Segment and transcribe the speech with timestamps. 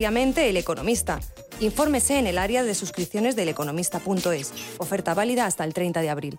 [0.00, 1.18] El Economista.
[1.58, 4.52] Infórmese en el área de suscripciones del economista.es.
[4.78, 6.38] Oferta válida hasta el 30 de abril.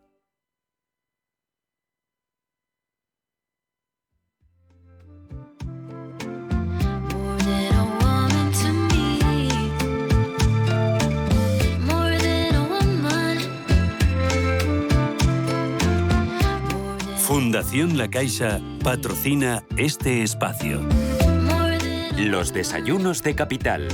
[17.51, 20.87] Fundación La Caixa patrocina este espacio.
[22.17, 23.89] Los desayunos de capital.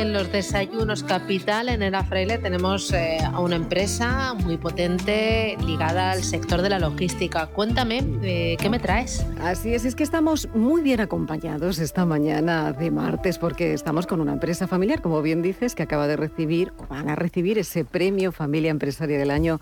[0.00, 6.12] En los desayunos Capital, en Era Fraile, tenemos eh, a una empresa muy potente ligada
[6.12, 7.46] al sector de la logística.
[7.48, 9.26] Cuéntame, eh, ¿qué me traes?
[9.42, 14.22] Así es, es que estamos muy bien acompañados esta mañana de martes porque estamos con
[14.22, 17.84] una empresa familiar, como bien dices, que acaba de recibir o van a recibir ese
[17.84, 19.60] premio Familia Empresaria del Año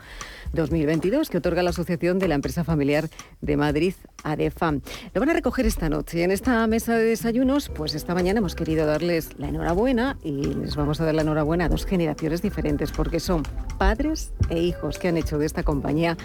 [0.53, 3.09] 2022 que otorga la Asociación de la Empresa Familiar
[3.41, 4.81] de Madrid, ADEFAM.
[5.15, 6.23] Lo van a recoger esta noche.
[6.23, 10.77] En esta mesa de desayunos, pues esta mañana hemos querido darles la enhorabuena y les
[10.77, 13.43] vamos a dar la enhorabuena a dos generaciones diferentes porque son
[13.79, 16.17] padres e hijos que han hecho de esta compañía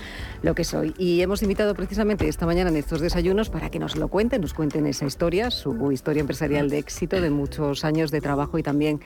[0.41, 0.93] lo que soy.
[0.97, 4.53] Y hemos invitado precisamente esta mañana en estos desayunos para que nos lo cuenten, nos
[4.53, 9.01] cuenten esa historia, su historia empresarial de éxito, de muchos años de trabajo y también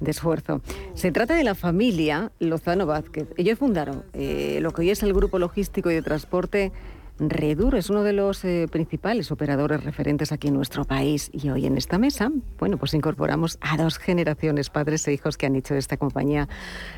[0.00, 0.60] de esfuerzo.
[0.94, 3.28] Se trata de la familia Lozano Vázquez.
[3.36, 6.72] Ellos fundaron eh, lo que hoy es el Grupo Logístico y de Transporte
[7.18, 11.66] Redur es uno de los eh, principales operadores referentes aquí en nuestro país y hoy
[11.66, 15.74] en esta mesa, bueno, pues incorporamos a dos generaciones, padres e hijos que han hecho
[15.74, 16.48] de esta compañía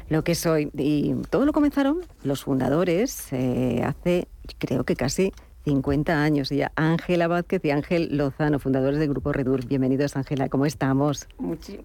[0.08, 0.70] lo que soy.
[0.74, 4.28] Y todo lo comenzaron los fundadores eh, hace,
[4.58, 5.32] creo que casi
[5.64, 6.70] 50 años ya.
[6.76, 9.66] Ángela Vázquez y Ángel Lozano, fundadores del Grupo Redur.
[9.66, 10.48] Bienvenidos, Ángela.
[10.48, 11.26] ¿Cómo estamos?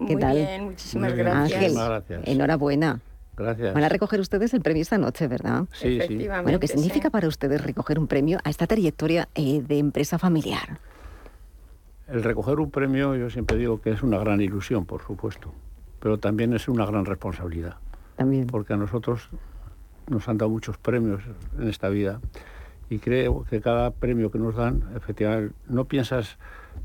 [0.06, 0.36] ¿Qué tal?
[0.36, 1.62] bien, muchísimas gracias.
[1.62, 2.22] Ángel, gracias.
[2.26, 3.00] enhorabuena.
[3.36, 3.74] Gracias.
[3.74, 5.64] Van a recoger ustedes el premio esta noche, ¿verdad?
[5.72, 6.28] Sí, sí.
[6.42, 10.78] Bueno, ¿qué significa para ustedes recoger un premio a esta trayectoria eh, de empresa familiar?
[12.08, 15.54] El recoger un premio, yo siempre digo que es una gran ilusión, por supuesto,
[16.00, 17.76] pero también es una gran responsabilidad.
[18.16, 18.46] También.
[18.48, 19.28] Porque a nosotros
[20.08, 21.22] nos han dado muchos premios
[21.58, 22.20] en esta vida
[22.90, 26.36] y creo que cada premio que nos dan, efectivamente, no piensas,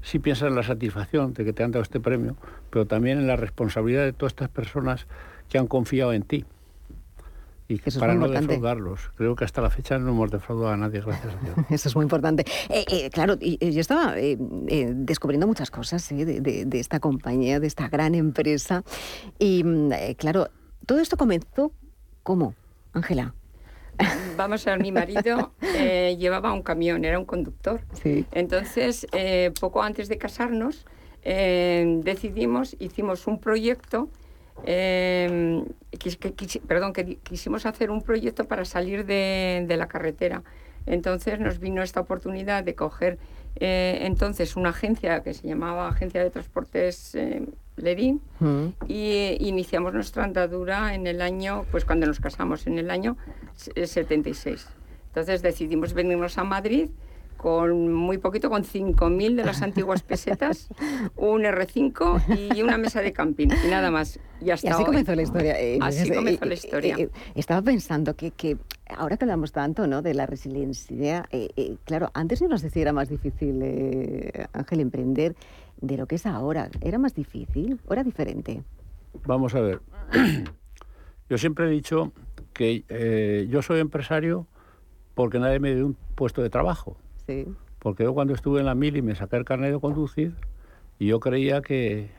[0.03, 2.35] sí piensas en la satisfacción de que te han dado este premio,
[2.69, 5.07] pero también en la responsabilidad de todas estas personas
[5.50, 6.45] que han confiado en ti.
[7.67, 9.09] Y que para no defraudarlos.
[9.16, 11.56] Creo que hasta la fecha no hemos defraudado a nadie, gracias a Dios.
[11.72, 12.45] Eso es muy importante.
[12.69, 14.38] Eh, eh, claro, yo estaba eh,
[14.94, 18.83] descubriendo muchas cosas de, de, esta compañía, de esta gran empresa.
[19.39, 20.50] Y mm, claro,
[20.85, 21.72] todo esto comenzó,
[22.22, 22.53] ¿cómo,
[22.94, 23.33] Ángela?
[24.38, 27.81] Vamos a ver, mi marido llevaba un camión, era un conductor.
[27.94, 28.27] Sí.
[28.31, 29.07] Entonces,
[29.59, 30.85] poco antes de casarnos,
[31.23, 34.09] decidimos, hicimos un proyecto
[34.66, 35.64] eh,
[36.68, 40.44] perdón, que quisimos hacer un proyecto para salir de, la carretera.
[40.86, 43.18] Entonces nos vino esta oportunidad de coger
[43.56, 48.66] eh, entonces una agencia que se llamaba Agencia de Transportes eh, Ledín mm.
[48.88, 53.18] y iniciamos nuestra andadura en el año, pues cuando nos casamos, en el año
[53.56, 54.68] 76.
[55.08, 56.90] Entonces decidimos venirnos a Madrid
[57.38, 60.69] con muy poquito, con 5.000 de las antiguas pesetas,
[61.16, 64.19] un R5 y una mesa de camping, y nada más.
[64.41, 65.59] Y, hasta así comenzó la historia.
[65.59, 66.95] Eh, así comenzó la historia.
[66.97, 68.57] Eh, estaba pensando que, que,
[68.90, 70.01] ahora que hablamos tanto ¿no?
[70.01, 73.63] de la resiliencia, eh, claro, antes no nos decía era más difícil,
[74.53, 75.35] Ángel, emprender
[75.81, 76.69] de lo que es ahora.
[76.81, 78.63] ¿Era más difícil o era diferente?
[79.25, 79.81] Vamos a ver.
[81.29, 82.12] Yo siempre he dicho
[82.53, 84.47] que yo soy empresario
[85.16, 86.97] porque nadie me dio un puesto de trabajo.
[87.80, 90.34] Porque yo cuando estuve en la mil y me saqué el carnet de conducir,
[91.00, 92.09] y yo creía que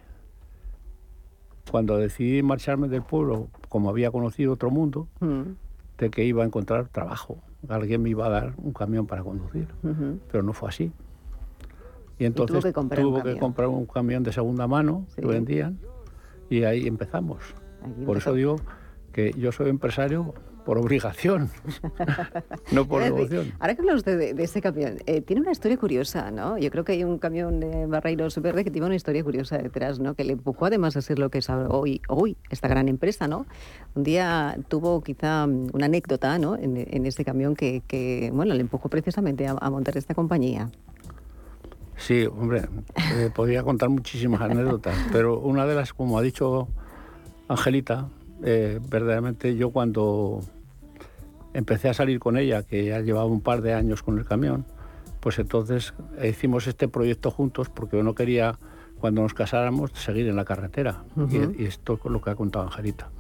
[1.71, 5.43] cuando decidí marcharme del pueblo, como había conocido otro mundo, mm.
[5.99, 7.39] de que iba a encontrar trabajo.
[7.69, 9.67] Alguien me iba a dar un camión para conducir,
[10.31, 10.93] pero no fue así.
[12.19, 15.79] Y entonces tuve que comprar un camión de segunda mano que vendían
[16.49, 17.39] y ahí empezamos.
[18.05, 18.57] por eso digo
[19.13, 20.35] que yo soy empresario
[20.67, 21.49] por obligación,
[22.73, 23.53] no por devoción.
[23.61, 26.59] Ahora que habla usted de, ese camión, eh, tiene una historia curiosa, ¿no?
[26.59, 30.01] Yo creo que hay un camión de Barreiros Verde que tiene una historia curiosa detrás,
[30.01, 30.15] ¿no?
[30.15, 33.47] Que le empujó además a ser lo que es hoy, hoy esta gran empresa, ¿no?
[33.95, 36.57] Un día tuvo quizá una anécdota, ¿no?
[36.57, 40.69] En, ese camión que, bueno, le empujó precisamente a, montar esta compañía.
[41.97, 42.63] Sí, hombre,
[43.15, 46.67] eh, podría contar muchísimas anécdotas, pero una de las, como ha dicho
[47.47, 48.09] Angelita,
[48.43, 50.41] eh, verdaderamente yo cuando
[51.57, 54.67] empecé a salir con ella, que ya llevaba un par de años con el camión,
[55.21, 58.59] pues entonces hicimos este proyecto juntos porque yo no quería,
[59.01, 61.05] cuando nos casáramos, seguir en la carretera.
[61.31, 63.11] y, esto es lo que ha contado Angelita.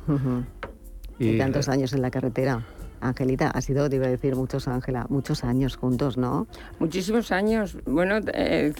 [1.19, 2.65] y, tantos años en la carretera?
[3.01, 6.47] Angelita, ha sido, te iba a decir, muchos, Ángela, muchos años juntos, ¿no?
[6.79, 7.77] Muchísimos años.
[7.85, 8.73] Bueno, eh,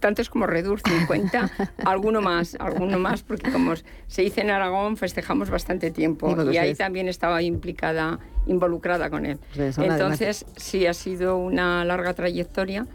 [0.00, 1.50] tantos como Redur, 50,
[1.84, 3.74] alguno más, alguno más, porque como
[4.06, 9.38] se dice en Aragón, festejamos bastante tiempo y, ahí también estaba implicada, involucrada con él.
[9.54, 12.86] Pues Entonces, sí, ha sido una larga trayectoria,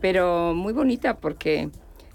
[0.00, 1.70] pero muy bonita porque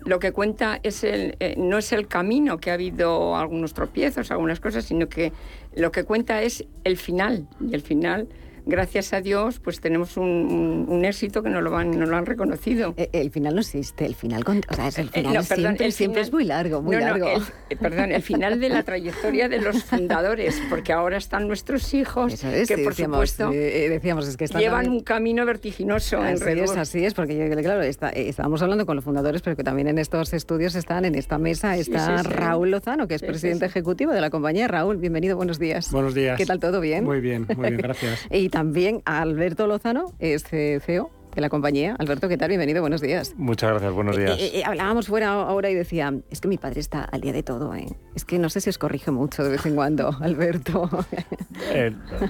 [0.05, 4.31] lo que cuenta es el, eh, no es el camino, que ha habido algunos tropiezos,
[4.31, 5.31] algunas cosas, sino que
[5.75, 7.47] lo que cuenta es el final.
[7.59, 8.27] Y el final
[8.65, 12.93] gracias a Dios, pues tenemos un, éxito que no lo, han, no lo han reconocido.
[12.97, 16.45] Eh, el, final no existe, el final, o sea, el eh, final siempre, es muy
[16.45, 17.27] largo, muy largo.
[17.69, 22.41] Eh, perdón, el final de la trayectoria de los fundadores, porque ahora están nuestros hijos,
[22.41, 27.13] que por supuesto decíamos, es que llevan un camino vertiginoso así en es, así es,
[27.13, 31.15] porque claro, estábamos hablando con los fundadores, pero que también en estos estudios están, en
[31.15, 34.67] esta mesa, está Raúl Lozano, que es presidente ejecutivo de la compañía.
[34.67, 35.91] Raúl, bienvenido, buenos días.
[35.91, 36.37] Buenos días.
[36.37, 36.79] ¿Qué tal todo?
[36.79, 37.03] ¿Bien?
[37.03, 38.27] Muy bien, muy bien, gracias.
[38.53, 41.95] También Alberto Lozano, es CEO de la compañía.
[41.97, 42.49] Alberto, ¿qué tal?
[42.49, 43.33] Bienvenido, buenos días.
[43.35, 44.37] Muchas gracias, buenos días.
[44.39, 47.41] Eh, eh, hablábamos fuera ahora y decía, es que mi padre está al día de
[47.41, 47.87] todo, ¿eh?
[48.13, 50.87] Es que no sé si os corrige mucho de vez en cuando, Alberto.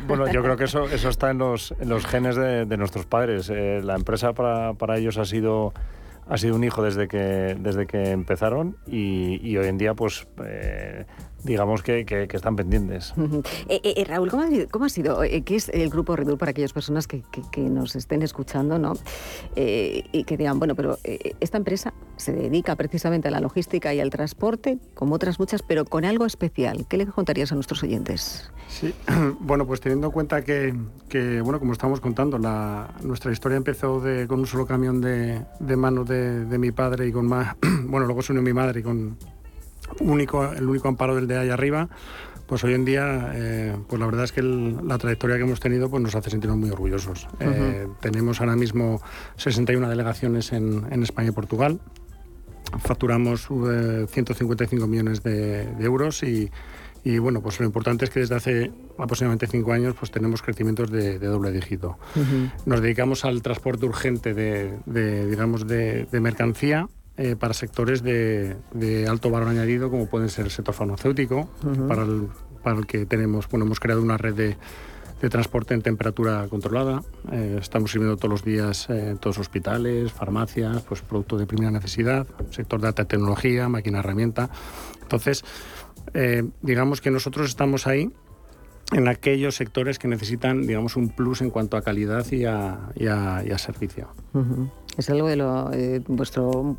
[0.07, 3.49] bueno, yo creo que eso, eso está en los, los genes de, nuestros padres.
[3.49, 5.73] la empresa para, para ellos ha sido
[6.27, 11.05] ha sido un hijo desde que, desde que empezaron y, hoy en día pues eh,
[11.43, 13.13] digamos que, que, están pendientes.
[13.67, 15.19] Eh, eh, Raúl, ¿cómo ha, cómo ha sido?
[15.21, 17.23] ¿Qué es el grupo Redur para aquellas personas que,
[17.57, 18.93] nos estén escuchando ¿no?
[19.55, 24.09] y que digan, bueno, pero esta empresa se dedica precisamente a la logística y al
[24.09, 26.85] transporte, como otras muchas, pero con algo especial.
[26.87, 28.51] ¿Qué le contarías a nuestros oyentes?
[28.67, 28.93] Sí,
[29.39, 30.73] bueno, pues teniendo en cuenta que,
[31.43, 35.75] bueno, como estamos contando, la, nuestra historia empezó de, con un solo camión de, de
[35.75, 37.56] mano de, de, mi padre y con más,
[37.86, 39.18] bueno, luego se unió mi madre y con
[40.00, 41.89] único, el único amparo del de ahí arriba,
[42.48, 45.89] pues hoy en día, eh, pues la verdad es que la trayectoria que hemos tenido
[45.89, 47.27] pues nos hace sentirnos muy orgullosos.
[47.39, 49.01] Eh, tenemos ahora mismo
[49.38, 51.80] 61 delegaciones en, en España y Portugal,
[52.80, 56.51] facturamos 155 eh, millones de, de euros y
[57.03, 60.89] y bueno, pues lo importante es que desde hace aproximadamente cinco años pues tenemos crecimientos
[60.89, 61.97] de, doble dígito.
[62.65, 69.50] Nos dedicamos al transporte urgente de, digamos, de, mercancía eh, para sectores de, alto valor
[69.50, 71.50] añadido, como pueden ser el sector farmacéutico,
[71.89, 72.29] para, el,
[72.63, 74.57] para el que tenemos, bueno, hemos creado una red de,
[75.29, 77.01] transporte en temperatura controlada.
[77.31, 81.47] Eh, estamos sirviendo todos los días en eh, todos los hospitales, farmacias, pues productos de
[81.47, 84.50] primera necesidad, sector de alta tecnología, máquina herramienta.
[85.01, 85.45] Entonces,
[86.13, 88.11] eh, digamos que nosotros estamos ahí
[88.91, 94.09] en aquellos sectores que necesitan, digamos, un plus en cuanto a calidad y a, servicio.
[94.97, 96.77] Es algo de lo eh, vuestro,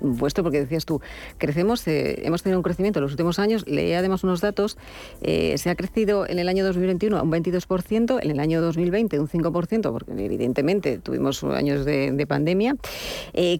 [0.00, 1.00] vuestro, porque decías tú,
[1.38, 4.76] crecemos, eh, hemos tenido un crecimiento en los últimos años, leí además unos datos,
[5.20, 9.28] eh, se ha crecido en el año 2021 un 22%, en el año 2020 un
[9.28, 12.76] 5%, porque evidentemente tuvimos años de pandemia.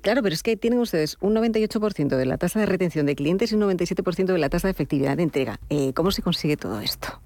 [0.02, 3.52] claro, pero es que tienen ustedes un 98% de la tasa de retención de clientes
[3.52, 5.60] y un 97% de la tasa de efectividad de entrega.
[5.94, 7.20] ¿Cómo se consigue todo esto?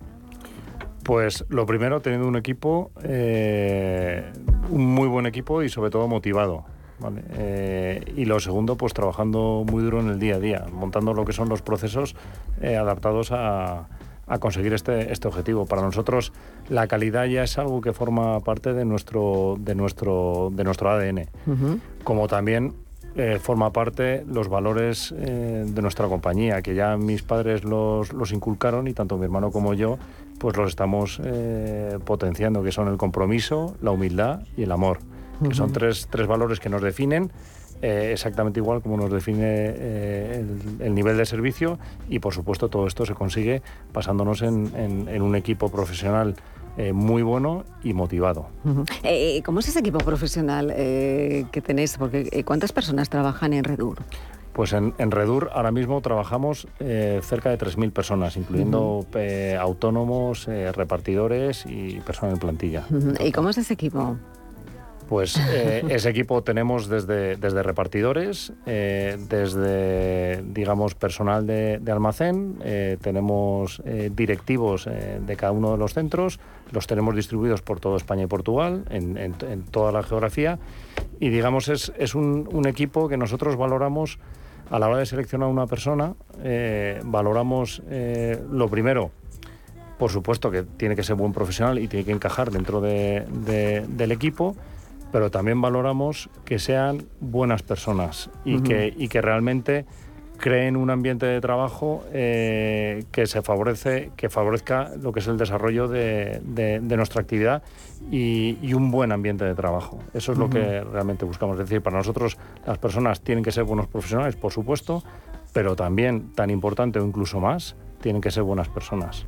[1.02, 4.24] Pues lo primero, teniendo un equipo, eh,
[4.70, 6.64] un muy buen equipo y sobre todo motivado.
[7.36, 11.24] Eh, y lo segundo, pues trabajando muy duro en el día a día, montando lo
[11.24, 12.14] que son los procesos
[12.60, 13.88] eh, adaptados a,
[14.38, 15.66] conseguir este, este objetivo.
[15.66, 16.32] Para nosotros
[16.70, 21.26] la calidad ya es algo que forma parte de nuestro, de nuestro, de nuestro ADN,
[22.02, 22.72] como también
[23.40, 28.94] forma parte los valores de nuestra compañía, que ya mis padres los, los, inculcaron y
[28.94, 29.98] tanto mi hermano como yo
[30.42, 34.98] pues los estamos eh, potenciando, que son el compromiso, la humildad y el amor,
[35.48, 37.30] que son tres, tres valores que nos definen
[37.80, 40.44] eh, exactamente igual como nos define eh,
[40.80, 45.68] el, nivel de servicio y por supuesto todo esto se consigue basándonos en, un equipo
[45.70, 46.34] profesional
[46.92, 48.48] muy bueno y motivado.
[49.44, 51.98] ¿Cómo es ese equipo profesional que tenéis?
[51.98, 53.98] Porque ¿cuántas personas trabajan en Redur?
[54.52, 60.70] Pues en, Redur ahora mismo trabajamos eh, cerca de 3.000 personas, incluyendo eh, autónomos, eh,
[60.72, 62.84] repartidores y personal en plantilla.
[63.20, 64.18] ¿Y cómo es ese equipo?
[65.08, 65.36] Pues
[65.88, 72.56] ese equipo tenemos desde, desde repartidores, desde, digamos, personal de, almacén,
[73.02, 76.40] tenemos directivos de cada uno de los centros,
[76.70, 79.34] los tenemos distribuidos por toda España y Portugal, en,
[79.70, 80.58] toda la geografía,
[81.20, 84.18] y digamos, es, es un, un, equipo que nosotros valoramos
[84.70, 86.14] a la hora de seleccionar una persona,
[87.04, 87.82] valoramos
[88.50, 89.10] lo primero,
[89.98, 94.56] por supuesto que tiene que ser buen profesional y tiene que encajar dentro del equipo,
[95.12, 99.84] pero también valoramos que sean buenas personas y, que, y que realmente
[100.42, 105.36] creen un ambiente de trabajo eh, que se favorece, que favorezca lo que es el
[105.38, 107.62] desarrollo de, nuestra actividad
[108.10, 110.00] y, un buen ambiente de trabajo.
[110.12, 111.60] Eso es lo que realmente buscamos.
[111.60, 115.04] Es decir, para nosotros las personas tienen que ser buenos profesionales, por supuesto,
[115.52, 119.24] pero también, tan importante o incluso más, tienen que ser buenas personas.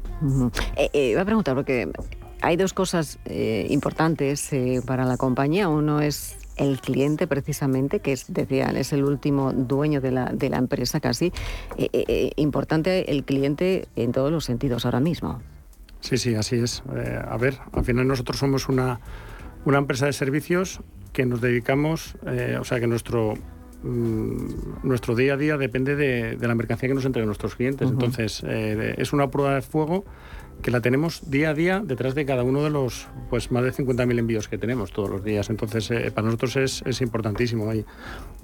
[0.77, 1.93] Eh, eh, iba a preguntar, porque
[2.41, 4.51] hay dos cosas eh, importantes
[4.85, 5.69] para la compañía.
[5.69, 10.49] Uno es el cliente precisamente, que es, decían, es el último dueño de la, de
[10.51, 11.33] la empresa casi.
[12.37, 15.43] importante el cliente en todos los sentidos ahora mismo.
[16.01, 16.83] Sí, sí, así es.
[17.27, 19.01] a ver, al final nosotros somos una,
[19.65, 20.81] una empresa de servicios
[21.13, 22.17] que nos dedicamos,
[22.61, 23.35] o sea, que nuestro
[23.85, 24.49] Mm,
[24.83, 27.89] nuestro día a día depende de, la mercancía que nos entreguen nuestros clientes.
[27.89, 30.07] Entonces, eh, es una prueba de fuego
[30.63, 33.73] que la tenemos día a día detrás de cada uno de los pues más de
[33.73, 35.51] 50.000 envíos que tenemos todos los días.
[35.51, 37.73] Entonces, eh, para nosotros es, importantísimo.
[37.75, 37.85] Y,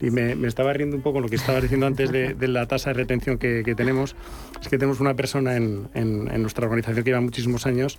[0.00, 2.94] y me, estaba riendo un poco lo que estaba diciendo antes de, la tasa de
[2.94, 4.16] retención que, tenemos.
[4.60, 7.98] Es que tenemos una persona en, en, nuestra organización que lleva muchísimos años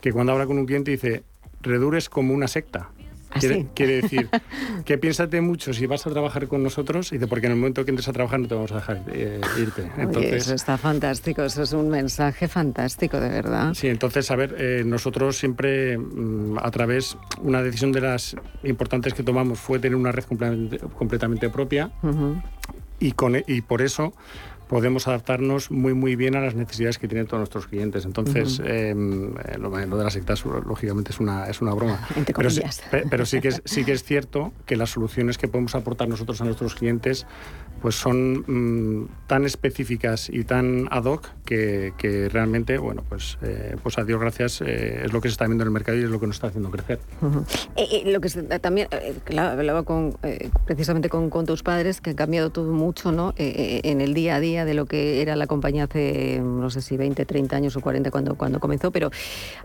[0.00, 1.22] que cuando habla con un cliente dice,
[1.60, 2.90] Redur es como una secta.
[3.32, 3.38] ¿Ah,
[3.74, 4.28] quiere, decir
[4.84, 8.08] que piénsate mucho si vas a trabajar con nosotros porque en el momento que entres
[8.08, 9.90] a trabajar no te vamos a dejar eh, irte.
[9.96, 13.74] Entonces, eso está fantástico, eso es un mensaje fantástico, de verdad.
[13.74, 19.14] Sí, entonces, a ver, eh, nosotros siempre mm, a través, una decisión de las importantes
[19.14, 21.90] que tomamos fue tener una red completamente, propia
[22.98, 24.12] y, con, e, y por eso
[24.70, 28.04] podemos adaptarnos muy muy bien a las necesidades que tienen todos nuestros clientes.
[28.04, 28.94] Entonces, eh,
[29.58, 32.06] lo, de las sectas lógicamente es una, es una broma.
[32.36, 32.62] pero, sí,
[33.10, 36.40] pero sí, que es, sí que es cierto que las soluciones que podemos aportar nosotros
[36.40, 37.26] a nuestros clientes
[37.80, 43.76] pues son mm, tan específicas y tan ad hoc que, que realmente, bueno, pues, eh,
[43.82, 46.02] pues a Dios gracias eh, es lo que se está viendo en el mercado y
[46.02, 47.00] es lo que nos está haciendo crecer.
[48.06, 48.28] lo que
[48.60, 48.88] también,
[49.36, 50.16] hablaba con,
[50.66, 53.32] precisamente con, tus padres, que ha cambiado todo mucho ¿no?
[53.36, 56.96] en el día a día de lo que era la compañía hace, no sé si
[56.96, 59.10] 20, 30 años o 40 cuando, cuando comenzó, pero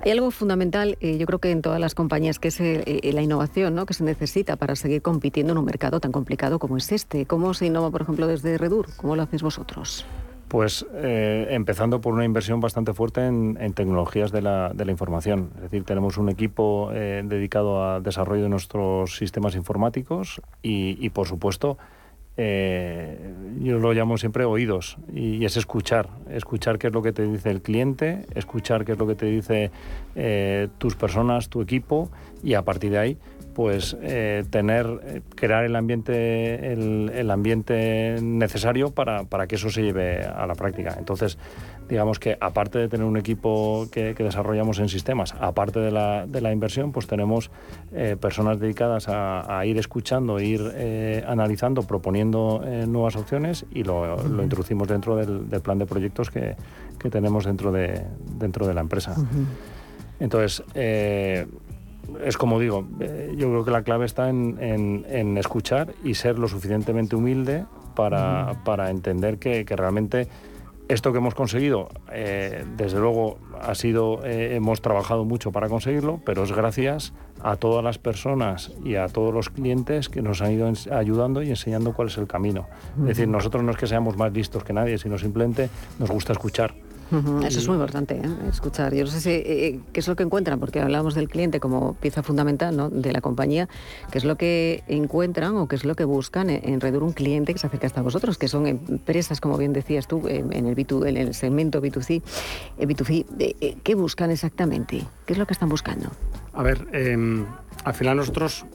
[0.03, 3.13] hay algo fundamental, eh, yo creo que en todas las compañías, que es eh, eh,
[3.13, 3.85] la innovación ¿no?
[3.85, 7.25] que se necesita para seguir compitiendo en un mercado tan complicado como es este.
[7.25, 7.65] ¿Cómo se
[7.95, 8.87] por ejemplo, desde Redur?
[8.97, 10.05] ¿Cómo lo hacéis vosotros?
[10.49, 15.51] Pues empezando por una inversión bastante fuerte en, tecnologías de la, información.
[15.55, 21.25] Es decir, tenemos un equipo dedicado al desarrollo de nuestros sistemas informáticos y, y por
[21.25, 21.77] supuesto,
[22.37, 27.23] eh, yo lo llamo siempre oídos y, es escuchar, escuchar qué es lo que te
[27.23, 29.71] dice el cliente, escuchar qué es lo que te dice
[30.15, 32.09] eh, tus personas, tu equipo
[32.43, 33.17] y a partir de ahí
[33.55, 40.25] pues eh, tener, crear el ambiente, el, ambiente necesario para, para, que eso se lleve
[40.25, 40.95] a la práctica.
[40.99, 41.37] Entonces,
[41.87, 46.41] digamos que aparte de tener un equipo que, desarrollamos en sistemas, aparte de la, de
[46.41, 47.51] la inversión, pues tenemos
[47.93, 54.17] eh, personas dedicadas a, ir escuchando, ir eh, analizando, proponiendo eh, nuevas opciones y lo,
[54.43, 56.55] introducimos dentro del, plan de proyectos que,
[57.09, 58.03] tenemos dentro de,
[58.37, 59.15] dentro de la empresa.
[60.19, 60.63] Entonces,
[62.23, 62.87] es como digo,
[63.35, 69.37] yo creo que la clave está en, escuchar y ser lo suficientemente humilde para, entender
[69.37, 70.27] que, que realmente
[70.87, 76.19] esto que hemos conseguido, eh, desde luego, ha sido, eh, hemos trabajado mucho para conseguirlo,
[76.25, 80.51] pero es gracias a todas las personas y a todos los clientes que nos han
[80.51, 82.67] ido ayudando y enseñando cuál es el camino.
[82.99, 85.69] Es decir, nosotros no es que seamos más listos que nadie, sino simplemente
[85.99, 86.73] nos gusta escuchar.
[87.11, 88.29] Eso es muy importante, ¿eh?
[88.49, 88.93] escuchar.
[88.93, 91.93] Yo no sé si, eh, qué es lo que encuentran, porque hablamos del cliente como
[91.93, 92.89] pieza fundamental ¿no?
[92.89, 93.69] de la compañía,
[94.11, 97.53] qué es lo que encuentran o qué es lo que buscan en, Redur un cliente
[97.53, 101.07] que se acerca hasta vosotros, que son empresas, como bien decías tú, en el, B2,
[101.07, 102.21] en el segmento B2C.
[102.79, 105.03] B2C eh, ¿Qué buscan exactamente?
[105.25, 106.09] ¿Qué es lo que están buscando?
[106.53, 107.45] A ver, em,
[107.83, 108.65] al final nosotros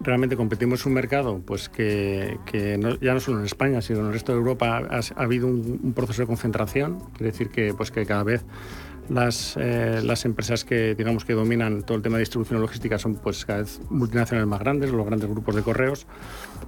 [0.00, 2.38] realmente competimos en un mercado pues que,
[3.00, 6.22] ya no solo en España, sino en el resto de Europa ha, habido un, proceso
[6.22, 8.44] de concentración, quiere decir que, pues que cada vez
[9.08, 13.16] las, eh, las empresas que digamos que dominan todo el tema de distribución logística son
[13.16, 16.06] pues cada vez multinacionales más grandes, los grandes grupos de correos.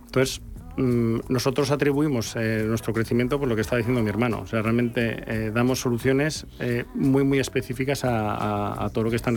[0.06, 0.42] Entonces,
[0.76, 4.40] nosotros atribuimos eh, nuestro crecimiento por lo que está diciendo mi hermano.
[4.40, 9.34] O sea, realmente eh, damos soluciones eh, muy, muy específicas a, todo lo que están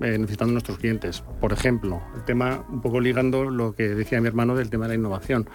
[0.00, 1.22] necesitando nuestros clientes.
[1.40, 4.90] Por ejemplo, el tema, un poco ligando lo que decía mi hermano del tema de
[4.90, 5.48] la innovación.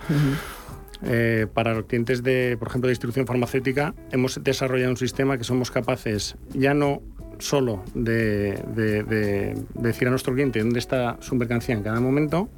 [1.53, 5.72] para los clientes de, por ejemplo, de distribución farmacéutica, hemos desarrollado un sistema que somos
[5.72, 7.01] capaces ya no
[7.39, 12.50] solo de, de decir a nuestro cliente dónde está su mercancía en cada momento,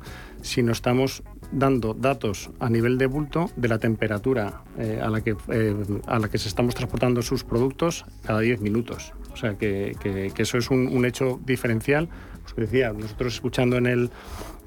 [0.45, 5.35] sino estamos dando datos a nivel de bulto de la temperatura eh, a, la que,
[5.49, 5.75] eh,
[6.05, 9.13] a la que se estamos transportando sus productos cada 10 minutos.
[9.33, 9.95] O sea que,
[10.37, 12.09] eso es un, hecho diferencial.
[12.43, 14.11] Pues decía, nosotros escuchando en el,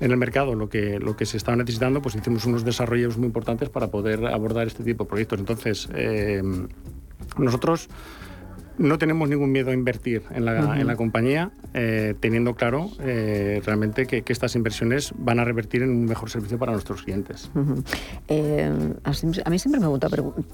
[0.00, 3.26] en el mercado lo que, lo que se estaba necesitando, pues hicimos unos desarrollos muy
[3.26, 5.38] importantes para poder abordar este tipo de proyectos.
[5.38, 6.42] Entonces, eh,
[7.38, 7.88] nosotros
[8.78, 13.61] no tenemos ningún miedo a invertir en la, en la compañía, eh, teniendo claro eh,
[13.64, 17.50] realmente que, estas inversiones van a revertir en un mejor servicio para nuestros clientes.
[18.28, 20.08] Eh, a mí siempre me gusta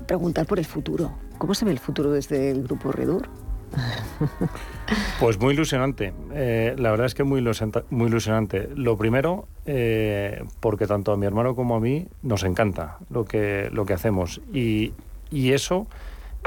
[0.07, 1.13] preguntar por el futuro.
[1.39, 3.29] ¿Cómo se ve el futuro desde el Grupo Redur?
[5.19, 6.13] Pues muy ilusionante.
[6.31, 7.43] la verdad es que muy,
[7.91, 8.69] muy ilusionante.
[8.77, 9.49] Lo primero,
[10.61, 14.43] porque tanto a mi hermano como a mí nos encanta lo que, lo que hacemos.
[14.53, 14.93] Y,
[15.31, 15.87] y eso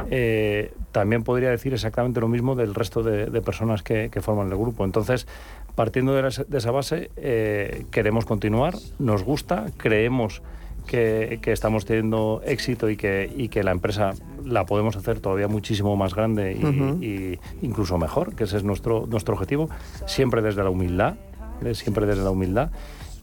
[0.10, 4.86] eh, también podría decir exactamente lo mismo del resto de, personas que, forman el grupo.
[4.86, 5.28] Entonces,
[5.76, 10.42] partiendo de, esa base, eh, queremos continuar, nos gusta, creemos
[10.88, 14.14] que, estamos teniendo éxito y que, que la empresa
[14.44, 19.36] la podemos hacer todavía muchísimo más grande y, incluso mejor, que ese es nuestro, nuestro
[19.36, 19.70] objetivo,
[20.06, 21.16] siempre desde la humildad,
[21.64, 21.76] ¿eh?
[21.76, 22.72] siempre desde la humildad.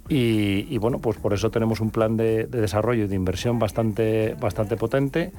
[0.06, 4.36] Y, bueno, pues por eso tenemos un plan de, de, desarrollo y de inversión bastante,
[4.38, 5.32] bastante potente.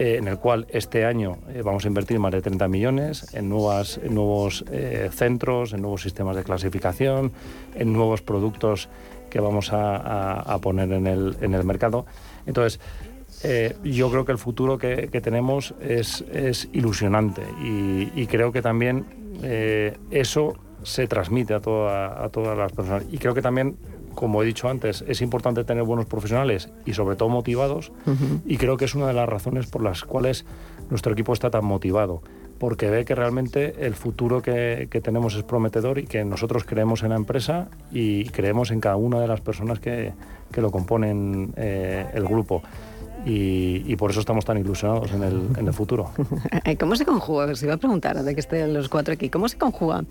[0.00, 3.50] Eh, en el cual este año eh, vamos a invertir más de 30 millones en,
[3.50, 7.32] nuevas, nuevos eh, centros, en nuevos sistemas de clasificación,
[7.74, 8.88] en nuevos productos
[9.28, 12.06] que vamos a, poner en el, en el, mercado.
[12.46, 12.80] Entonces,
[13.84, 19.04] yo creo que el futuro que, tenemos es, es ilusionante y, creo que también
[20.10, 23.04] eso se transmite a, a todas las personas.
[23.12, 23.76] Y creo que también
[24.14, 27.92] como he dicho antes, es importante tener buenos profesionales y sobre todo motivados
[28.44, 30.44] y creo que es una de las razones por las cuales
[30.90, 32.22] nuestro equipo está tan motivado,
[32.58, 37.10] porque ve que realmente el futuro que, tenemos es prometedor y que nosotros creemos en
[37.10, 40.12] la empresa y creemos en cada una de las personas que,
[40.56, 42.62] lo componen eh, el grupo.
[43.24, 46.10] Y, por eso estamos tan ilusionados en el, en el futuro.
[46.80, 47.54] ¿Cómo se conjuga?
[47.54, 50.04] Se iba a preguntar, de que estén los cuatro aquí, ¿cómo se conjuga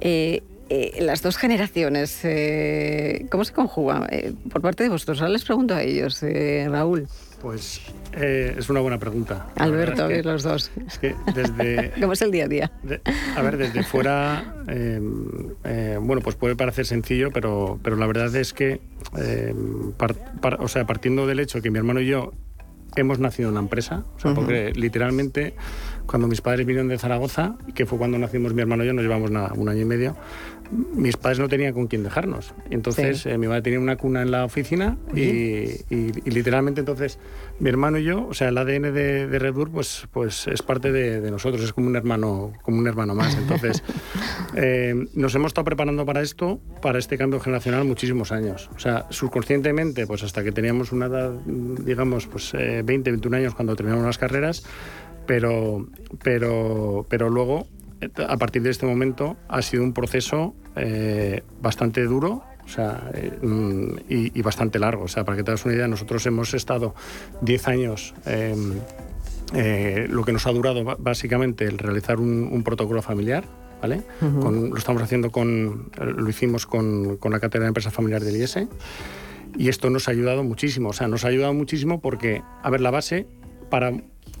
[0.00, 0.42] eh,
[0.74, 4.06] eh, las dos generaciones, eh, ¿cómo se conjugan?
[4.10, 6.24] Eh, por parte de vosotros, ahora les pregunto a ellos,
[6.66, 7.06] Raúl.
[7.42, 7.82] Pues
[8.16, 9.48] es una buena pregunta.
[9.56, 10.70] Alberto, los dos.
[10.86, 11.92] Es que desde...
[12.00, 12.72] ¿Cómo es el día a día?
[13.36, 14.64] a ver, desde fuera,
[16.00, 18.80] bueno, pues puede parecer sencillo, pero, pero la verdad es que,
[20.58, 22.32] o sea, partiendo del hecho que mi hermano y yo
[22.96, 25.54] hemos nacido en una empresa, o sea, porque literalmente
[26.06, 29.02] cuando mis padres vinieron de Zaragoza, que fue cuando nacimos mi hermano y yo, nos
[29.02, 30.16] llevamos nada, un año y medio,
[30.72, 32.54] mis padres no tenían con quién dejarnos.
[32.70, 35.84] Entonces eh, mi madre tenía una cuna en la oficina y,
[36.24, 37.18] literalmente entonces
[37.58, 40.62] mi hermano y yo, o sea, el ADN de, de Red Bull, pues, pues es
[40.62, 43.36] parte de, nosotros, es como un hermano, como un hermano más.
[43.36, 43.82] Entonces
[44.56, 48.70] eh, nos hemos estado preparando para esto, para este cambio generacional muchísimos años.
[48.74, 53.54] O sea, subconscientemente, pues hasta que teníamos una edad, digamos, pues 20, eh, 21 años
[53.54, 54.64] cuando terminamos las carreras,
[55.26, 55.86] pero,
[56.22, 57.66] pero, pero luego
[58.26, 63.38] a partir de este momento ha sido un proceso eh, bastante duro o sea, eh,
[64.08, 65.04] y, bastante largo.
[65.04, 66.94] O sea, para que te das una idea, nosotros hemos estado
[67.40, 68.74] 10 años, em,
[69.54, 73.44] eh, lo que nos ha durado básicamente el realizar un, protocolo familiar.
[73.82, 74.00] ¿Vale?
[74.20, 78.68] lo estamos haciendo con, lo hicimos con, con la cátedra de empresa familiar del IES
[79.58, 80.90] y esto nos ha ayudado muchísimo.
[80.90, 83.26] O sea, nos ha ayudado muchísimo porque, a ver, la base
[83.70, 83.92] para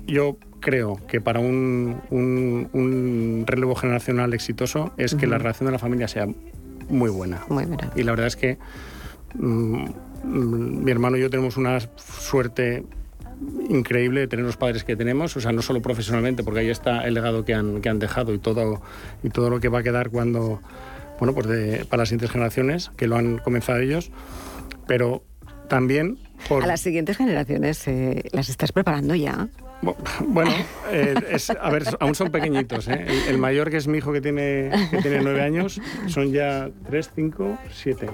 [0.06, 2.00] yo creo que para un,
[3.46, 6.26] relevo generacional exitoso es que la relación de la familia sea
[6.88, 7.42] muy buena.
[7.48, 7.90] Muy buena.
[7.94, 8.56] Y la verdad es que
[9.34, 9.84] mm,
[10.24, 12.84] mm, mi hermano y yo tenemos una suerte
[13.68, 17.06] increíble de tener los padres que tenemos, o sea, no solo profesionalmente, porque ahí está
[17.06, 18.80] el legado que han, que han dejado y todo,
[19.22, 20.60] y todo lo que va a quedar cuando,
[21.18, 24.12] bueno, pues para las siguientes generaciones, que lo han comenzado ellos,
[24.86, 25.24] pero
[25.68, 26.18] también...
[26.50, 29.48] A las siguientes generaciones, eh, ¿las estás preparando ya?
[30.26, 30.52] Bueno,
[30.90, 31.14] eh,
[31.60, 32.88] a ver, aún son pequeñitos.
[32.88, 33.04] ¿eh?
[33.28, 37.10] El, mayor, que es mi hijo, que tiene, que tiene nueve años, son ya tres,
[37.14, 38.08] cinco, siete.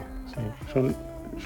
[0.72, 0.96] son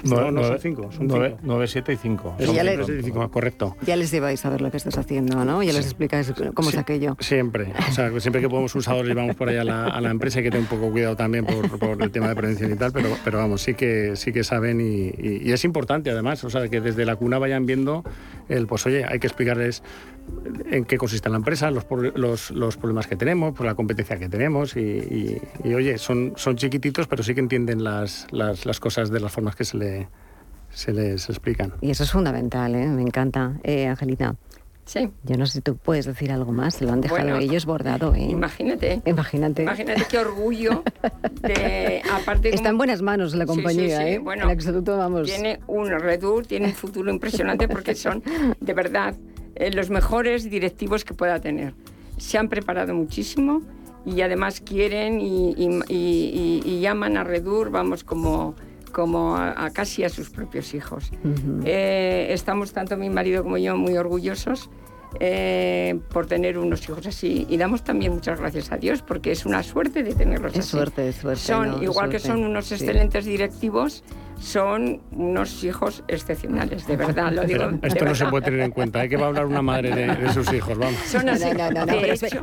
[0.03, 2.35] No, no son cinco, son 9, 9, 7 y 5.
[2.39, 3.75] Son 9, 7 y 5, correcto.
[3.85, 5.61] Ya les lleváis a ver lo que estás haciendo, ¿no?
[5.61, 7.15] Ya les explicáis cómo es aquello.
[7.19, 7.71] Siempre.
[7.89, 10.39] O sea, siempre que podemos usar y vamos por ahí a la, a la empresa
[10.39, 12.91] hay que tener un poco cuidado también por, por, el tema de prevención y tal,
[12.91, 16.67] pero, pero vamos, sí que, sí que saben y, y, es importante además, o sea,
[16.69, 18.03] que desde la cuna vayan viendo
[18.49, 19.83] el, pues oye, hay que explicarles
[20.69, 24.29] en qué consiste la empresa, los, los, los problemas que tenemos, por la competencia que
[24.29, 29.09] tenemos y, y, oye, son, son chiquititos, pero sí que entienden las, las, las cosas
[29.09, 30.07] de las formas que se, le,
[30.69, 31.73] se les explican.
[31.81, 32.87] Y eso es fundamental, ¿eh?
[32.87, 33.53] me encanta.
[33.63, 34.35] Eh, Angelita.
[34.85, 35.09] Sí.
[35.23, 38.13] Yo no sé si tú puedes decir algo más, se lo han dejado ellos bordado.
[38.15, 38.23] ¿eh?
[38.23, 39.01] Imagínate.
[39.05, 39.63] Imagínate.
[39.63, 40.83] Imagínate qué orgullo
[41.41, 44.17] de, aparte Está en buenas manos la compañía, ¿eh?
[44.17, 45.27] Bueno, en absoluto, vamos.
[45.27, 48.21] Tiene un Redur, tiene un futuro impresionante porque son,
[48.59, 49.15] de verdad,
[49.55, 51.73] eh, los mejores directivos que pueda tener.
[52.17, 53.61] Se han preparado muchísimo
[54.05, 58.55] y además quieren y, y, llaman a Redur, vamos, como
[58.91, 61.11] como a, casi a sus propios hijos.
[61.65, 64.69] Eh, estamos tanto mi marido como yo muy orgullosos
[65.19, 67.45] eh, por tener unos hijos así.
[67.49, 70.69] Y damos también muchas gracias a Dios porque es una suerte de tenerlos es así.
[70.69, 71.41] Suerte, es suerte.
[71.41, 74.03] Son, igual que son unos excelentes directivos,
[74.43, 77.71] son unos hijos excepcionales, de verdad, lo digo.
[77.81, 80.33] esto no se puede tener en cuenta, hay que va a hablar una madre de,
[80.33, 80.99] sus hijos, vamos.
[81.05, 81.45] Son así.
[81.57, 81.93] No, no, no,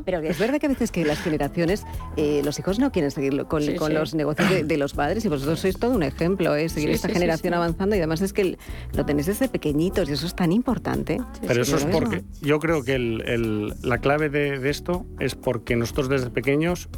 [0.05, 1.85] pero, es, verdad que a veces que las generaciones,
[2.17, 5.79] eh, los hijos no quieren seguir con, los negocios de, los padres y vosotros sois
[5.79, 6.69] todo un ejemplo, ¿eh?
[6.69, 8.57] seguir esta generación avanzando y además es que
[8.95, 11.21] lo tenéis desde pequeñitos y eso es tan importante.
[11.47, 16.09] pero eso es porque yo creo que la clave de, de esto es porque nosotros
[16.09, 16.89] desde pequeños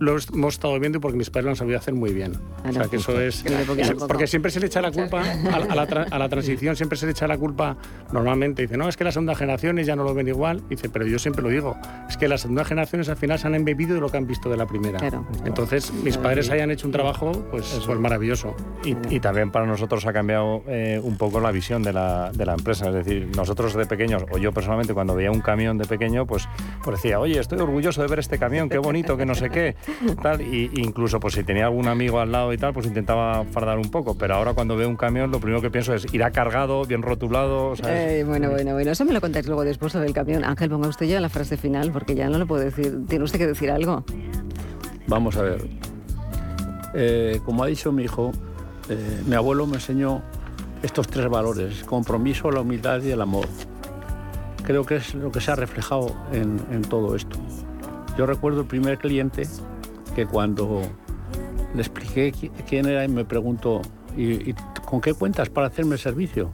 [0.00, 2.32] lo hemos estado viendo porque mis padres lo han sabido hacer muy bien.
[2.66, 3.44] o sea, que eso es...
[4.08, 7.12] Porque siempre se le echa la culpa a, la, a, la, transición, siempre se le
[7.12, 7.76] echa la culpa
[8.10, 8.62] normalmente.
[8.62, 10.62] Dice, no, es que las segundas generaciones ya no lo ven igual.
[10.68, 11.76] Dice, pero yo siempre lo digo,
[12.08, 14.48] es que las segundas generaciones al final se han embebido de lo que han visto
[14.48, 14.98] de la primera.
[15.44, 18.56] Entonces, mis padres hayan hecho un trabajo pues, pues maravilloso.
[18.84, 22.54] Y, también para nosotros ha cambiado eh, un poco la visión de la, de la,
[22.54, 22.88] empresa.
[22.88, 26.48] Es decir, nosotros de pequeños, o yo personalmente cuando veía un camión de pequeño, pues,
[26.82, 29.76] pues decía, oye, estoy orgulloso de ver este camión, qué bonito, que no sé qué.
[30.22, 33.78] Tal, y incluso pues si tenía algún amigo al lado y tal, pues intentaba fardar
[33.78, 36.84] un poco, pero ahora cuando veo un camión lo primero que pienso es irá cargado,
[36.84, 40.44] bien rotulado, eh, bueno, bueno, bueno, eso me lo contáis luego después del camión.
[40.44, 43.38] Ángel, ponga usted ya la frase final porque ya no lo puedo decir, tiene usted
[43.38, 44.04] que decir algo.
[45.06, 45.66] Vamos a ver.
[46.94, 48.32] Eh, como ha dicho mi hijo,
[48.88, 50.22] eh, mi abuelo me enseñó
[50.82, 53.46] estos tres valores, compromiso, la humildad y el amor.
[54.64, 57.38] Creo que es lo que se ha reflejado en, en todo esto.
[58.16, 59.46] Yo recuerdo el primer cliente
[60.26, 60.82] cuando
[61.74, 62.32] le expliqué
[62.68, 63.82] quién era y me preguntó,
[64.16, 64.52] ¿y,
[64.84, 66.50] con qué cuentas para hacerme el servicio?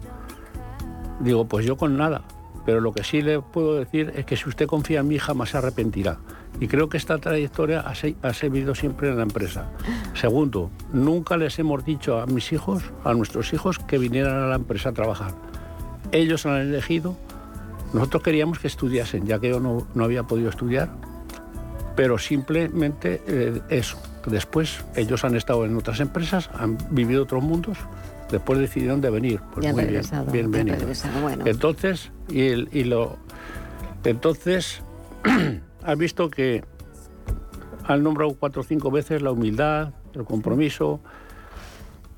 [1.21, 2.23] Digo, pues yo con nada,
[2.65, 5.51] pero lo que sí le puedo decir es que si usted confía en mí jamás
[5.51, 6.19] se arrepentirá.
[6.61, 9.71] Y creo que esta trayectoria ha, servido siempre en la empresa.
[10.15, 14.57] Segundo, nunca les hemos dicho a mis hijos, a nuestros hijos, que vinieran a la
[14.57, 15.35] empresa a trabajar.
[16.13, 17.15] Ellos han elegido,
[17.93, 20.91] nosotros queríamos que estudiasen, ya que yo no había podido estudiar,
[21.97, 23.99] pero simplemente eh, eso.
[24.27, 27.79] Después ellos han estado en otras empresas, han vivido otros mundos,
[28.31, 29.41] después decidieron de venir.
[29.55, 30.87] Pues muy bien, bienvenido.
[31.45, 33.17] Entonces, y, y, lo,
[34.05, 34.83] entonces,
[35.85, 36.63] has visto que
[37.85, 41.01] han nombrado cuatro o cinco veces la humildad, el compromiso,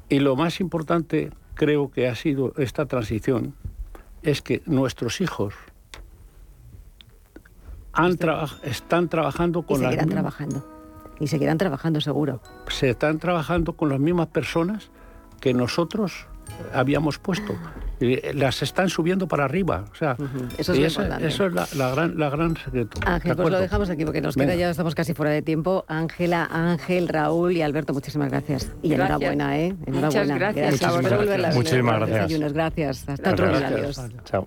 [0.09, 3.55] y lo más importante creo que ha sido esta transición
[4.23, 5.55] es que nuestros hijos
[8.63, 10.67] están trabajando con y seguirán trabajando.
[11.21, 12.41] Y seguirán trabajando seguro.
[12.69, 14.91] Se están trabajando con las mismas personas
[15.41, 16.27] que nosotros
[16.73, 17.55] habíamos puesto.
[18.35, 19.85] las están subiendo para arriba.
[19.91, 20.17] O sea,
[20.57, 23.01] eso es, eso es la, gran, la gran secreto.
[23.05, 25.85] Ángel, pues lo dejamos aquí porque nos queda ya, estamos casi fuera de tiempo.
[25.89, 28.71] Ángela, Ángel, Raúl y Alberto, muchísimas gracias.
[28.83, 29.75] Y enhorabuena, ¿eh?
[29.87, 30.07] Enhorabuena.
[30.07, 30.81] Muchas gracias.
[30.81, 31.55] gracias.
[31.57, 32.53] Muchísimas gracias.
[32.53, 33.09] Gracias.
[33.09, 33.69] Hasta otro día.
[33.69, 34.01] Adiós.
[34.25, 34.47] Chao.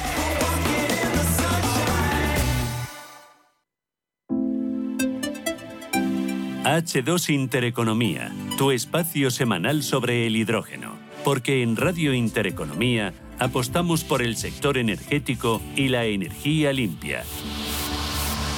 [6.71, 10.95] H2 Intereconomía, tu espacio semanal sobre el hidrógeno.
[11.25, 17.23] Porque en Radio Intereconomía apostamos por el sector energético y la energía limpia.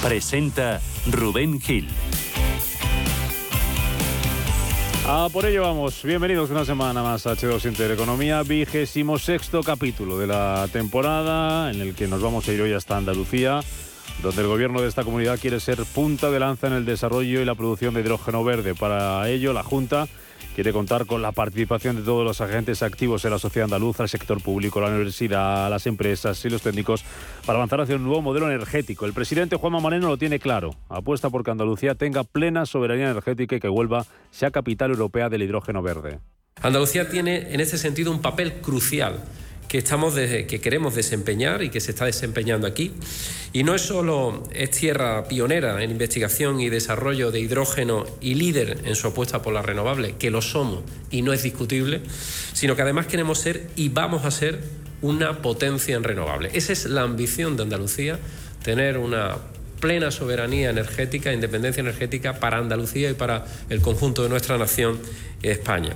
[0.00, 1.88] Presenta Rubén Gil.
[5.06, 6.00] Ah, por ello vamos.
[6.04, 11.96] Bienvenidos una semana más a H2 Intereconomía, vigésimo sexto capítulo de la temporada en el
[11.96, 13.60] que nos vamos a ir hoy hasta Andalucía
[14.22, 17.44] donde el gobierno de esta comunidad quiere ser punta de lanza en el desarrollo y
[17.44, 18.74] la producción de hidrógeno verde.
[18.74, 20.08] Para ello, la Junta
[20.54, 24.08] quiere contar con la participación de todos los agentes activos en la sociedad andaluza, el
[24.08, 27.04] sector público, la universidad, las empresas y los técnicos
[27.44, 29.04] para avanzar hacia un nuevo modelo energético.
[29.04, 30.74] El presidente Juanma Moreno lo tiene claro.
[30.88, 35.42] Apuesta por que Andalucía tenga plena soberanía energética y que vuelva sea capital europea del
[35.42, 36.20] hidrógeno verde.
[36.62, 39.24] Andalucía tiene en ese sentido un papel crucial
[39.74, 42.92] que, estamos que queremos desempeñar y que se está desempeñando aquí.
[43.52, 48.82] Y no es solo es tierra pionera en investigación y desarrollo de hidrógeno y líder
[48.84, 52.02] en su apuesta por la renovable, que lo somos y no es discutible,
[52.52, 54.60] sino que además queremos ser y vamos a ser
[55.02, 56.50] una potencia en renovable.
[56.52, 58.20] Esa es la ambición de Andalucía,
[58.62, 59.38] tener una
[59.84, 64.98] plena soberanía energética, independencia energética para Andalucía y para el conjunto de nuestra nación,
[65.42, 65.94] España.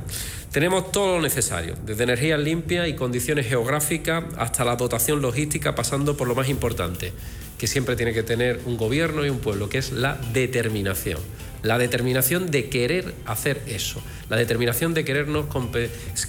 [0.53, 6.19] Tenemos todo lo necesario, desde energía limpia y condiciones geográficas hasta la dotación logística, pasando
[6.19, 7.15] por lo más importante,
[7.57, 11.21] que siempre tiene que tener un gobierno y un pueblo, que es la determinación.
[11.63, 15.47] La determinación de querer hacer eso la determinación de querernos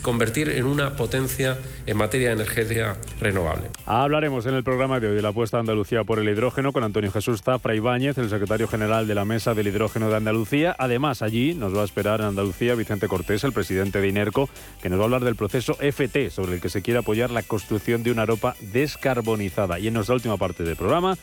[0.01, 3.69] convertir en una potencia en materia de energía renovable.
[3.85, 6.83] Hablaremos en el programa de hoy de la apuesta de Andalucía por el hidrógeno con
[6.83, 10.75] Antonio Jesús Zafra Ibáñez, el secretario general de la Mesa del Hidrógeno de Andalucía.
[10.79, 14.49] Además, allí nos va a esperar en Andalucía Vicente Cortés, el presidente de INERCO,
[14.81, 17.43] que nos va a hablar del proceso FT, sobre el que se quiere apoyar la
[17.43, 19.79] construcción de una ropa descarbonizada.
[19.79, 21.17] Y en nuestra última parte del programa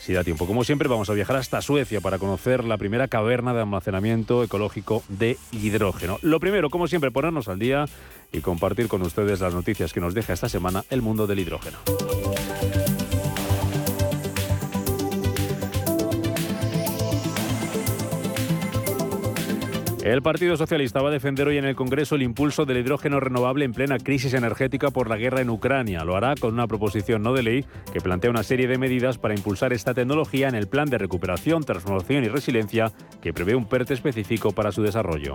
[0.00, 0.46] si da tiempo.
[0.46, 5.02] Como siempre, vamos a viajar hasta Suecia para conocer la primera caverna de almacenamiento ecológico
[5.08, 6.18] de hidrógeno.
[6.22, 7.84] Lo primero, como siempre, ponernos al día
[8.32, 11.78] y compartir con ustedes las noticias que nos deja esta semana el mundo del hidrógeno.
[20.02, 23.66] El Partido Socialista va a defender hoy en el Congreso el impulso del hidrógeno renovable
[23.66, 26.04] en plena crisis energética por la guerra en Ucrania.
[26.04, 29.34] Lo hará con una proposición no de ley que plantea una serie de medidas para
[29.34, 33.92] impulsar esta tecnología en el plan de recuperación, transformación y resiliencia que prevé un PERTE
[33.92, 35.34] específico para su desarrollo.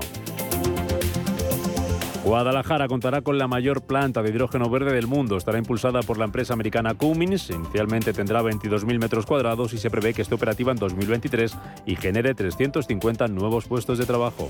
[2.25, 5.37] Guadalajara contará con la mayor planta de hidrógeno verde del mundo.
[5.37, 7.51] Estará impulsada por la empresa americana Cummins.
[7.51, 12.33] Inicialmente tendrá 22.000 metros cuadrados y se prevé que esté operativa en 2023 y genere
[12.33, 14.49] 350 nuevos puestos de trabajo.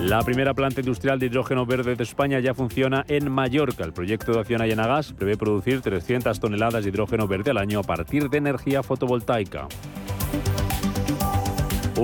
[0.00, 3.84] La primera planta industrial de hidrógeno verde de España ya funciona en Mallorca.
[3.84, 7.84] El proyecto de Acción Gas prevé producir 300 toneladas de hidrógeno verde al año a
[7.84, 9.68] partir de energía fotovoltaica.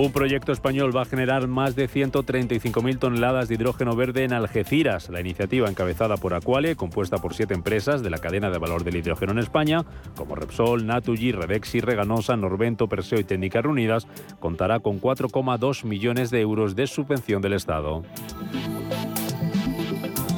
[0.00, 5.10] Un proyecto español va a generar más de 135.000 toneladas de hidrógeno verde en Algeciras.
[5.10, 8.96] La iniciativa encabezada por Aquale, compuesta por siete empresas de la cadena de valor del
[8.96, 9.84] hidrógeno en España,
[10.16, 14.06] como Repsol, Naturgy, Redexi, Reganosa, Norvento, Perseo y Técnicas Reunidas,
[14.38, 18.02] contará con 4,2 millones de euros de subvención del Estado.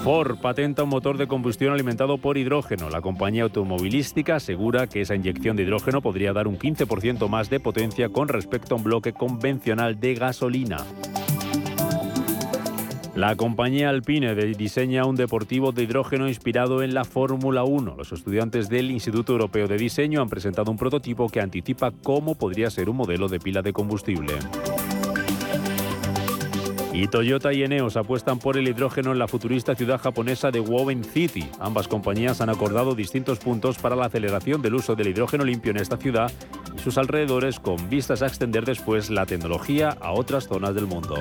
[0.02, 2.90] Ford patenta un motor de combustión alimentado por hidrógeno.
[2.90, 7.60] La compañía automovilística asegura que esa inyección de hidrógeno podría dar un 15% más de
[7.60, 10.78] potencia con respecto a un bloque convencional de gasolina.
[13.14, 17.94] La compañía Alpine diseña un deportivo de hidrógeno inspirado en la Fórmula 1.
[17.96, 22.70] Los estudiantes del Instituto Europeo de Diseño han presentado un prototipo que anticipa cómo podría
[22.70, 24.32] ser un modelo de pila de combustible.
[26.92, 31.05] Y Toyota y Eneos apuestan por el hidrógeno en la futurista ciudad japonesa de Woven
[31.05, 31.48] City.
[31.59, 35.78] Ambas compañías han acordado distintos puntos para la aceleración del uso del hidrógeno limpio en
[35.78, 36.31] esta ciudad
[36.76, 41.16] y sus alrededores con vistas a extender después la tecnología a otras zonas del mundo.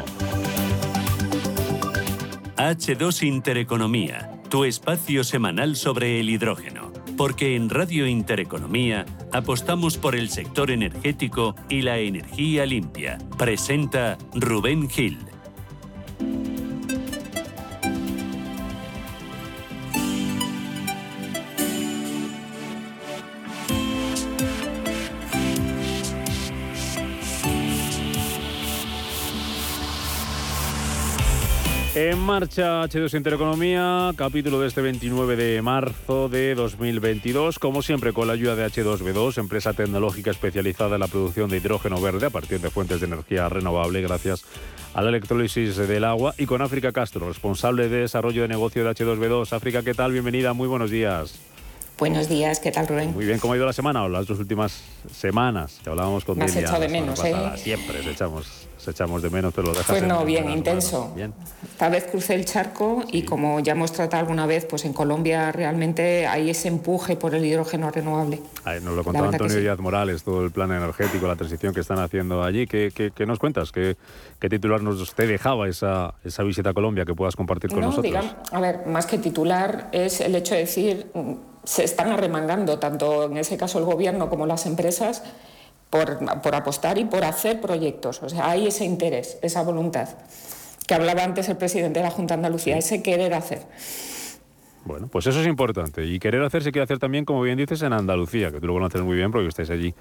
[2.57, 6.91] H2 Intereconomía, tu espacio semanal sobre el hidrógeno.
[7.17, 13.19] Porque en Radio Intereconomía apostamos por el sector energético y la energía limpia.
[13.37, 15.30] Presenta Rubén Gil.
[31.93, 38.27] En marcha H2 Intereconomía, capítulo de este 29 de marzo de 2022, como siempre con
[38.27, 42.59] la ayuda de H2B2, empresa tecnológica especializada en la producción de hidrógeno verde a partir
[42.59, 44.01] de fuentes de energía renovable.
[44.01, 48.83] Gracias a la electrólisis del agua, y con África Castro, responsable de desarrollo de negocio
[48.83, 49.53] de H2B2.
[49.53, 50.11] África, ¿qué tal?
[50.11, 51.39] Bienvenida, muy buenos días.
[52.01, 53.13] Buenos días, ¿qué tal Rubén?
[53.13, 54.81] Muy bien, ¿cómo ha ido la semana o las dos últimas
[55.13, 57.35] semanas que hablábamos con Me has echado de menos, ¿eh?
[57.57, 59.89] Siempre echamos se echamos de menos, pero lo dejas.
[59.89, 61.13] Pues no, bien, intenso.
[61.15, 61.31] Bien.
[61.63, 65.51] Esta vez crucé el charco y como ya hemos tratado alguna vez, pues en Colombia
[65.51, 68.39] realmente hay ese empuje por el hidrógeno renovable.
[68.81, 72.43] nos lo contaba Antonio Díaz Morales, todo el plan energético, la transición que están haciendo
[72.43, 72.65] allí.
[72.65, 73.71] ¿Qué, qué, nos cuentas?
[73.71, 73.97] ¿Qué,
[74.39, 78.05] ¿Qué, titular nos te dejaba esa, esa visita a Colombia que puedas compartir con nosotros?
[78.05, 81.05] Digamos, a ver, más que titular es el hecho de decir,
[81.63, 85.23] se están arremangando tanto en ese caso el gobierno como las empresas
[85.89, 88.23] por, apostar y por hacer proyectos.
[88.23, 90.09] O sea, hay ese interés, esa voluntad
[90.87, 93.61] que hablaba antes el presidente de la Junta de Andalucía, ese querer hacer.
[94.83, 96.05] Bueno, pues eso es importante.
[96.05, 98.73] Y querer hacer se quiere hacer también, como bien dices, en Andalucía, que tú lo
[98.73, 99.93] conoces muy bien porque estáis allí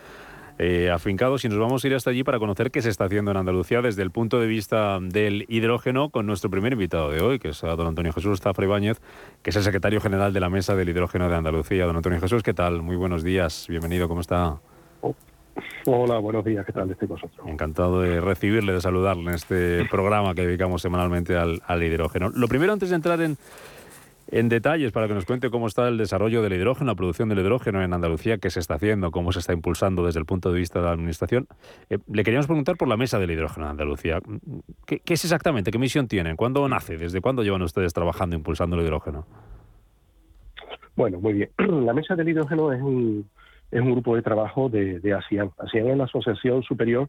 [0.58, 1.44] eh, afincados.
[1.44, 3.82] Y nos vamos a ir hasta allí para conocer qué se está haciendo en Andalucía
[3.82, 7.60] desde el punto de vista del hidrógeno con nuestro primer invitado de hoy, que es
[7.60, 9.00] don Antonio Jesús Zafra Ibáñez,
[9.42, 11.86] que es el secretario general de la Mesa del Hidrógeno de Andalucía.
[11.86, 12.82] Don Antonio Jesús, ¿qué tal?
[12.82, 13.66] Muy buenos días.
[13.68, 14.58] Bienvenido, ¿cómo está?
[15.86, 16.90] Hola, buenos días, ¿qué tal?
[16.90, 17.46] Estoy vosotros.
[17.46, 22.30] Encantado de recibirle, de saludarle en este programa que dedicamos semanalmente al, hidrógeno.
[22.30, 23.38] Lo primero, antes de entrar en,
[24.30, 27.40] en detalles para que nos cuente cómo está el desarrollo del hidrógeno, la producción del
[27.40, 30.58] hidrógeno en Andalucía, qué se está haciendo, cómo se está impulsando desde el punto de
[30.58, 31.46] vista de la Administración.
[31.88, 34.20] Eh, le queríamos preguntar por la mesa del hidrógeno en Andalucía.
[34.86, 35.70] ¿Qué, ¿Qué, es exactamente?
[35.70, 36.36] ¿Qué misión tienen?
[36.36, 36.96] ¿Cuándo nace?
[36.96, 39.26] ¿Desde cuándo llevan ustedes trabajando impulsando el hidrógeno?
[40.96, 41.50] Bueno, muy bien.
[41.84, 43.28] La mesa del hidrógeno es un,
[43.70, 45.50] es un grupo de trabajo de, de ASIAN.
[45.58, 47.08] ASIAN es la Asociación Superior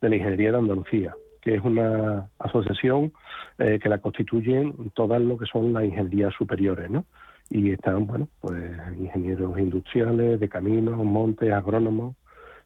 [0.00, 3.12] de la Ingeniería de Andalucía, que es una asociación
[3.58, 7.04] eh, que la constituyen todas lo que son las ingenierías superiores, ¿no?
[7.48, 8.62] Y están, bueno, pues
[8.98, 12.14] ingenieros industriales, de caminos, montes, agrónomos,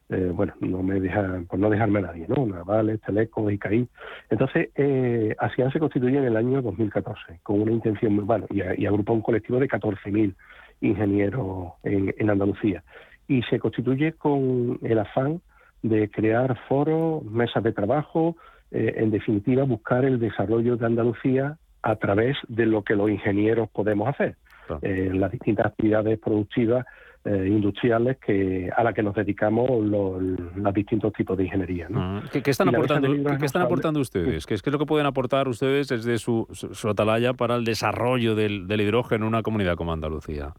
[0.09, 2.45] eh, bueno, no me deja, por no dejarme a nadie, ¿no?
[2.45, 3.87] Navales, Telecom, ICAI.
[4.29, 8.61] Entonces, eh, ASIAN se constituye en el año 2014 con una intención muy, bueno, y,
[8.81, 10.35] y agrupa un colectivo de 14.000
[10.81, 12.83] ingenieros en, en Andalucía
[13.27, 15.41] y se constituye con el afán
[15.81, 18.35] de crear foros, mesas de trabajo,
[18.71, 23.69] eh, en definitiva buscar el desarrollo de Andalucía a través de lo que los ingenieros
[23.69, 24.35] podemos hacer,
[24.81, 26.85] eh, las distintas actividades productivas
[27.25, 31.87] eh, industriales que a las que nos dedicamos los, distintos tipos de ingeniería.
[31.93, 34.45] Ah, ¿Qué, están aportando, ¿qué, están aportando ustedes?
[34.45, 38.67] ¿Qué es, lo que pueden aportar ustedes desde su, su, atalaya para el desarrollo del,
[38.67, 40.53] del hidrógeno en una comunidad como Andalucía?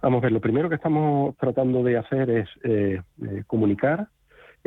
[0.00, 3.02] Vamos a ver, lo primero que estamos tratando de hacer es eh,
[3.46, 4.08] comunicar,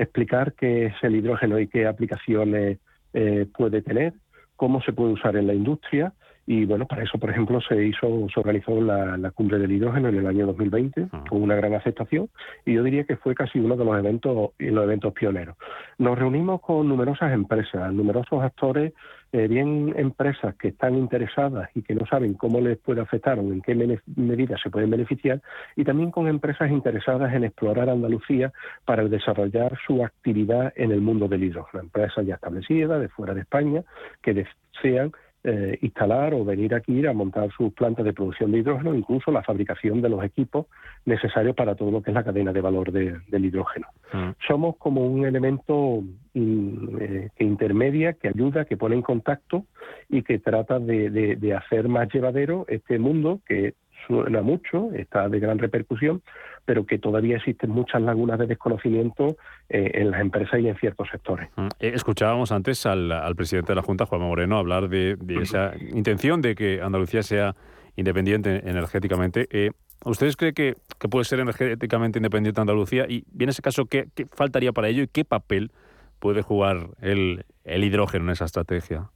[0.01, 2.79] explicar qué es el hidrógeno y qué aplicaciones
[3.13, 4.13] eh, puede tener,
[4.55, 6.13] cómo se puede usar en la industria
[6.47, 10.17] y bueno, para eso, por ejemplo, se hizo, se organizó la, cumbre del hidrógeno en
[10.17, 11.23] el año 2020 ah.
[11.29, 12.29] con una gran aceptación
[12.65, 15.55] y yo diría que fue casi uno de los eventos, los eventos pioneros.
[15.97, 18.93] Nos reunimos con numerosas empresas, numerosos actores,
[19.33, 23.41] eh, bien empresas que están interesadas y que no saben cómo les puede afectar o
[23.41, 23.75] en qué
[24.15, 25.41] medida se pueden beneficiar,
[25.75, 28.51] y también con empresas interesadas en explorar Andalucía
[28.85, 31.83] para desarrollar su actividad en el mundo del hidrógeno.
[31.83, 33.83] Empresas ya establecidas de fuera de España
[34.21, 35.11] que desean
[35.43, 39.41] eh, instalar o venir aquí a montar sus plantas de producción de hidrógeno, incluso la
[39.41, 40.67] fabricación de los equipos
[41.05, 43.87] necesarios para todo lo que es la cadena de valor del hidrógeno.
[44.13, 44.31] Mm.
[44.47, 46.03] Somos como un elemento
[46.35, 49.65] eh, que intermedia, que ayuda, que pone en contacto
[50.09, 53.73] y que trata de hacer más llevadero este mundo que
[54.07, 56.21] suena mucho, está de gran repercusión,
[56.65, 59.37] pero que todavía existen muchas lagunas de desconocimiento
[59.69, 61.49] eh, en las empresas y en ciertos sectores.
[61.55, 61.67] Mm.
[61.79, 66.55] Eh, escuchábamos antes al, presidente de la Junta, Juan Moreno, hablar de, esa intención de
[66.55, 67.55] que Andalucía sea
[67.95, 69.47] independiente energéticamente.
[69.51, 69.71] Eh,
[70.05, 70.75] ¿Ustedes creen que,
[71.09, 73.05] puede ser energéticamente independiente Andalucía?
[73.07, 75.71] Y en ese caso, ¿qué, faltaría para ello y qué papel
[76.19, 79.09] puede jugar el hidrógeno en esa estrategia?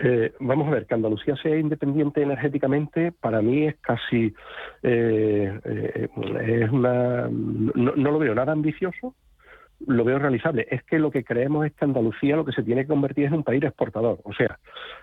[0.00, 4.34] Eh, vamos a ver, que Andalucía sea independiente energéticamente, para mí es casi,
[4.82, 6.08] eh, eh,
[6.64, 9.14] es una, no, lo veo nada ambicioso,
[9.86, 10.66] lo veo realizable.
[10.70, 13.32] Es que lo que creemos es que Andalucía lo que se tiene que convertir es
[13.32, 14.20] un país exportador.
[14.22, 14.58] O sea,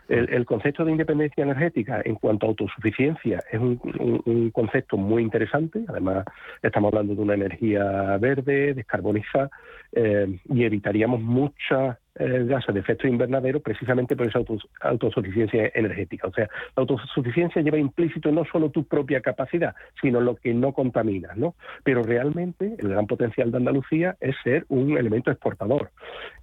[0.08, 5.84] el, concepto de independencia energética en cuanto a autosuficiencia es un, concepto muy interesante.
[5.88, 6.26] Además,
[6.62, 9.50] estamos hablando de una energía verde, descarbonizada,
[9.92, 14.42] y evitaríamos muchas eh, gases de efecto invernadero precisamente por esa
[14.82, 16.28] autosuficiencia energética.
[16.28, 20.74] O sea, la autosuficiencia lleva implícito no solo tu propia capacidad, sino lo que no
[20.74, 21.56] contaminas, ¿no?
[21.86, 25.92] Pero realmente el gran potencial de Andalucía es ser un elemento exportador,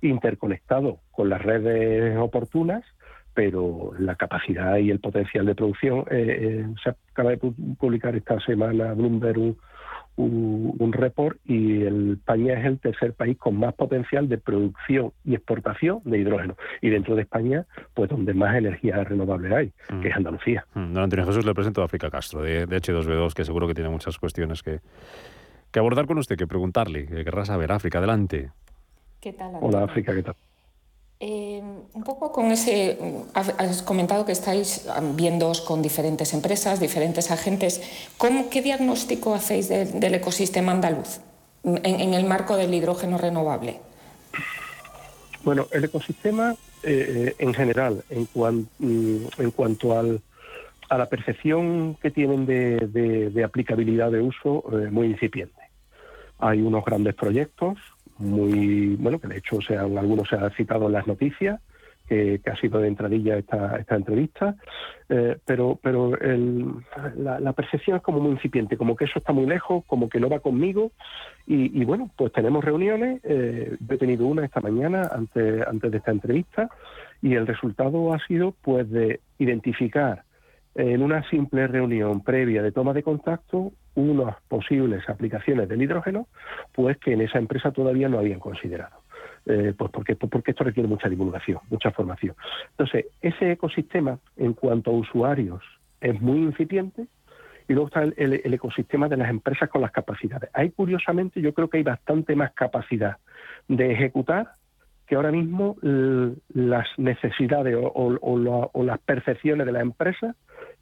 [0.00, 2.82] interconectado con las redes oportunas,
[3.34, 8.40] pero la capacidad y el potencial de producción, eh, eh, se acaba de publicar esta
[8.40, 9.56] semana Bloomberg
[10.16, 15.34] un, report y el España es el tercer país con más potencial de producción y
[15.34, 16.56] exportación de hidrógeno.
[16.80, 20.00] Y dentro de España, pues donde más energía renovable hay, mm.
[20.00, 20.66] que es Andalucía.
[20.74, 20.92] Mm.
[20.94, 24.18] Don Antonio Jesús, le presento a África Castro, de, H2B2, que seguro que tiene muchas
[24.18, 24.80] cuestiones que,
[25.70, 27.72] que abordar con usted, que preguntarle, que querrá saber.
[27.72, 28.50] África, adelante.
[29.20, 29.52] ¿Qué tal?
[29.60, 30.36] Hola, África, ¿qué tal?
[31.18, 31.62] Eh,
[31.94, 32.98] un poco con ese,
[33.32, 37.80] has comentado que estáis viendo con diferentes empresas, diferentes agentes.
[38.18, 41.20] ¿Cómo, ¿Qué diagnóstico hacéis del ecosistema andaluz
[41.64, 43.80] en, el marco del hidrógeno renovable?
[45.42, 48.28] Bueno, el ecosistema eh, en general, en,
[48.78, 50.20] mm, en cuanto al,
[50.88, 55.54] a la percepción que tienen de, aplicabilidad de uso, eh, muy incipiente.
[56.38, 57.78] Hay unos grandes proyectos,
[58.18, 61.60] muy, bueno, que de hecho sean, algunos se han citado en las noticias,
[62.08, 64.54] que, ha sido de entradilla esta, esta entrevista,
[65.08, 66.12] eh, pero, pero
[67.16, 70.28] la, percepción es como muy incipiente, como que eso está muy lejos, como que no
[70.28, 70.92] va conmigo,
[71.48, 76.10] y, bueno, pues tenemos reuniones, eh, he tenido una esta mañana antes, antes de esta
[76.10, 76.68] entrevista,
[77.22, 80.25] y el resultado ha sido pues de identificar
[80.76, 86.28] en una simple reunión previa de toma de contacto unas posibles aplicaciones del hidrógeno,
[86.72, 88.96] pues que en esa empresa todavía no habían considerado.
[89.46, 92.34] Eh, pues porque, porque esto requiere mucha divulgación, mucha formación.
[92.70, 95.62] Entonces, ese ecosistema en cuanto a usuarios
[96.00, 97.06] es muy incipiente
[97.68, 100.50] y luego está el, ecosistema de las empresas con las capacidades.
[100.52, 103.16] Ahí, curiosamente, yo creo que hay bastante más capacidad
[103.68, 104.52] de ejecutar
[105.06, 110.34] que ahora mismo las necesidades o, las percepciones de las empresas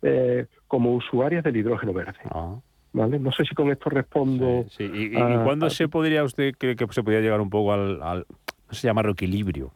[0.05, 2.19] eh, como usuarias del hidrógeno verde.
[2.31, 2.57] Ah.
[2.93, 4.67] No sé si con esto respondo.
[4.71, 8.25] Sí, ¿Y, cuándo se podría usted cree que se podría llegar un poco al, no
[8.71, 9.73] sé llamarlo equilibrio?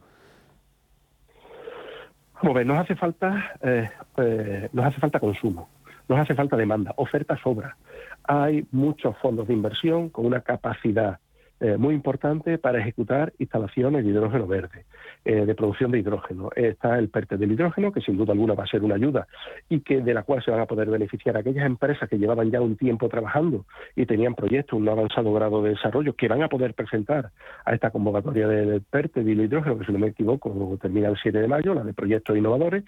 [2.39, 5.67] Como nos hace falta, eh, eh, nos hace falta consumo,
[6.07, 7.75] nos hace falta demanda, oferta sobra.
[8.23, 11.19] Hay muchos fondos de inversión con una capacidad
[11.61, 14.85] eh, muy importante para ejecutar instalaciones de hidrógeno verde,
[15.25, 16.49] eh, de producción de hidrógeno.
[16.55, 19.27] Está el PERTE del hidrógeno, que sin duda alguna va a ser una ayuda
[19.67, 22.61] y que de la cual se van a poder beneficiar aquellas empresas que llevaban ya
[22.61, 26.73] un tiempo trabajando y tenían proyectos, un avanzado grado de desarrollo, que van a poder
[26.73, 27.31] presentar
[27.65, 31.39] a esta convocatoria del PERTE del hidrógeno, que si no me equivoco termina el 7
[31.39, 32.83] de mayo, la de proyectos innovadores.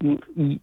[0.00, 0.60] Y,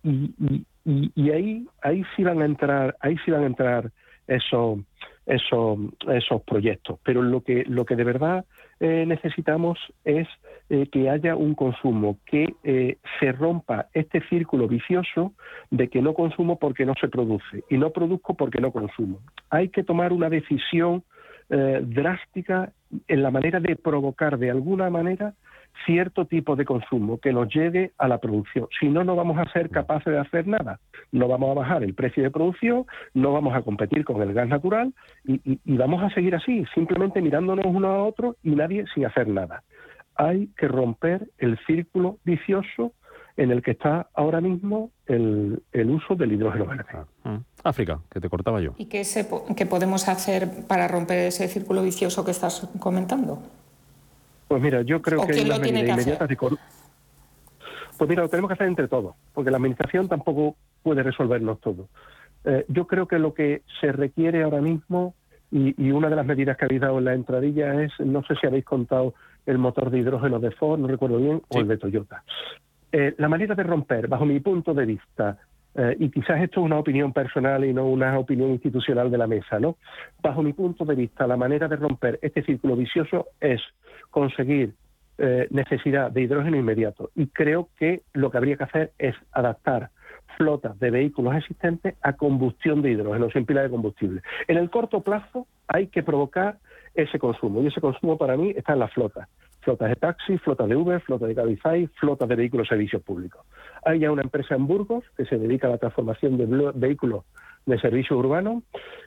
[0.83, 3.91] y, ahí, ahí sí van a entrar, ahí sí van a entrar
[4.27, 4.79] esos
[5.25, 6.99] esos, esos proyectos.
[7.03, 8.45] Pero lo que, lo que de verdad
[8.79, 10.27] eh, necesitamos es
[10.69, 15.33] eh, que haya un consumo, que eh, se rompa este círculo vicioso
[15.71, 19.19] de que no consumo porque no se produce y no produzco porque no consumo.
[19.49, 21.03] Hay que tomar una decisión
[21.47, 22.73] drástica
[23.07, 25.35] en la manera de provocar de alguna manera
[25.85, 28.67] cierto tipo de consumo que nos lleve a la producción.
[28.79, 30.79] Si no, no vamos a ser capaces de hacer nada.
[31.11, 34.47] No vamos a bajar el precio de producción, no vamos a competir con el gas
[34.47, 39.27] natural y, vamos a seguir así, simplemente mirándonos uno a otro y nadie sin hacer
[39.27, 39.63] nada.
[40.15, 42.93] Hay que romper el círculo vicioso
[43.37, 46.85] en el que está ahora mismo el, uso del hidrógeno verde.
[46.93, 47.43] Ah, mm.
[47.63, 48.73] África, que te cortaba yo.
[48.77, 49.03] ¿Y qué,
[49.57, 53.39] qué podemos hacer para romper ese círculo vicioso que estás comentando?
[54.47, 58.53] Pues mira, yo creo que hay unas medidas inmediatas de Pues mira, lo tenemos que
[58.53, 61.89] hacer entre todos, porque la administración tampoco puede resolvernos todo.
[62.43, 65.15] Eh, yo creo que lo que se requiere ahora mismo,
[65.51, 68.45] y, una de las medidas que habéis dado en la entradilla es, no sé si
[68.45, 69.13] habéis contado
[69.45, 72.23] el motor de hidrógeno de Ford, no recuerdo bien, o el de Toyota.
[72.91, 75.37] Eh, la manera de romper, bajo mi punto de vista,
[75.75, 79.27] eh, y quizás esto es una opinión personal y no una opinión institucional de la
[79.27, 79.77] mesa, ¿no?
[80.21, 83.61] Bajo mi punto de vista, la manera de romper este círculo vicioso es
[84.15, 84.73] conseguir
[85.17, 87.09] eh, necesidad de hidrógeno inmediato.
[87.15, 89.89] Y creo que lo que habría que hacer es adaptar
[90.37, 94.21] flotas de vehículos existentes a combustión de hidrógeno sin pila de combustible.
[94.47, 96.59] En el corto plazo hay que provocar
[96.93, 99.27] ese consumo y ese consumo para mí está en las flotas.
[99.65, 103.43] Flotas de taxi, flotas de Uber, flotas de Cabify, flotas de vehículos servicios públicos.
[103.83, 107.25] Hay ya una empresa en Burgos que se dedica a la transformación de vehículos
[107.65, 108.61] de servicio urbano,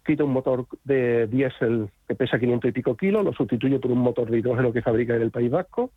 [0.04, 4.00] quita un motor de diésel que pesa 500 y pico kilos, lo sustituye por un
[4.00, 5.92] motor de hidrógeno que fabrica en el País Vasco,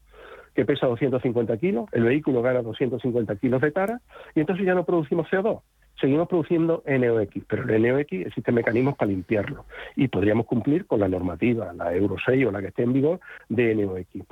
[0.53, 3.99] que pesa 250 kilos, el vehículo gana 250 kilos de tara,
[4.36, 5.62] y entonces ya no producimos CO2,
[6.02, 11.08] seguimos produciendo NOx, pero el NOx existen mecanismos para limpiarlo, y podríamos cumplir con la
[11.08, 14.28] normativa, la Euro 6 o la que esté en vigor, de NOx.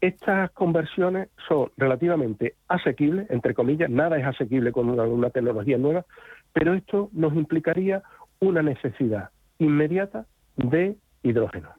[0.00, 6.04] Estas conversiones son relativamente asequibles, entre comillas, nada es asequible con una tecnología nueva,
[6.52, 8.02] pero esto nos implicaría
[8.38, 11.70] una necesidad inmediata de hidrógeno.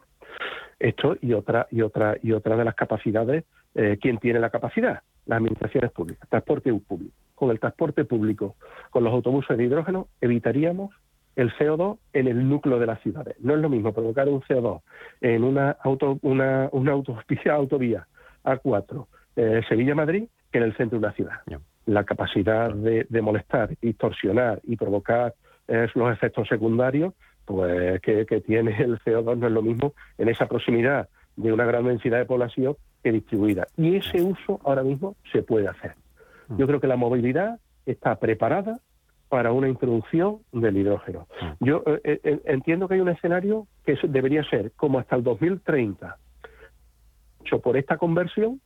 [0.80, 5.01] Esto y otra y otra y otra de las capacidades, eh, ¿quién tiene la capacidad?
[5.25, 7.13] Las administraciones públicas, transporte público.
[7.39, 8.57] Con el transporte público,
[8.89, 10.93] con los autobuses de hidrógeno, evitaríamos
[11.37, 13.37] el CO2 en el núcleo de las ciudades.
[13.39, 14.81] No es lo mismo provocar un CO2
[15.21, 18.07] en una, auto, una, una autovía, autovía
[18.43, 19.05] A4
[19.37, 21.39] eh, Sevilla-Madrid que en el centro de una ciudad
[21.85, 25.33] la capacidad de, molestar, distorsionar y provocar
[25.69, 27.13] eh, los efectos secundarios,
[27.45, 31.85] pues que, tiene el CO2 no es lo mismo en esa proximidad de una gran
[31.85, 33.65] densidad de población que distribuida.
[33.77, 35.93] Y ese uso ahora mismo se puede hacer.
[36.58, 38.80] Yo creo que la movilidad está preparada
[39.30, 41.28] para una introducción del hidrógeno.
[41.41, 41.66] Mm.
[41.66, 46.18] Yo eh, eh, entiendo que hay un escenario que debería ser como hasta el 2030,
[47.41, 48.60] hecho por esta conversión,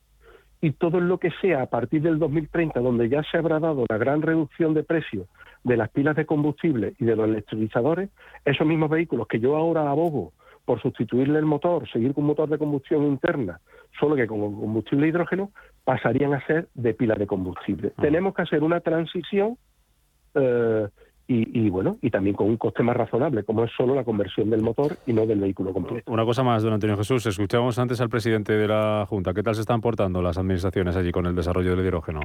[0.62, 3.98] y todo lo que sea a partir del 2030, donde ya se habrá dado la
[3.98, 5.28] gran reducción de precios
[5.66, 8.10] de las pilas de combustible y de los electrolizadores,
[8.46, 10.32] esos mismos vehículos que yo ahora abogo
[10.66, 13.60] por sustituirle el motor, seguir con motor de combustión interna,
[14.00, 15.52] solo que con combustible hidrógeno,
[15.84, 17.92] pasarían a ser de pilas de combustible.
[17.98, 18.02] Ah.
[18.02, 19.58] Tenemos que hacer una transición
[20.36, 20.88] eh,
[21.26, 24.62] y, bueno, y también con un coste más razonable, como es solo la conversión del
[24.62, 26.12] motor y no del vehículo completo.
[26.12, 29.34] Una cosa más, don Antonio Jesús, escuchábamos antes al presidente de la Junta.
[29.34, 32.20] ¿Qué tal se están portando las administraciones allí con el desarrollo del hidrógeno?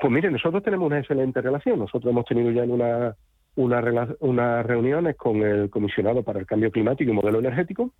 [0.00, 1.78] Pues mire, nosotros tenemos una excelente relación.
[1.78, 3.14] Nosotros hemos tenido ya en una,
[3.56, 7.90] una, unas reuniones con el comisionado para el cambio climático y modelo energético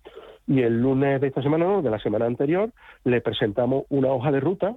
[0.47, 2.71] y el lunes de esta semana, no, de la semana anterior,
[3.03, 4.75] le presentamos una hoja de ruta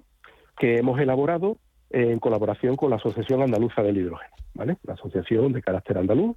[0.58, 1.58] que hemos elaborado
[1.90, 4.76] en colaboración con la Asociación Andaluza del Hidrógeno, ¿vale?
[4.82, 6.36] La asociación de carácter andaluz,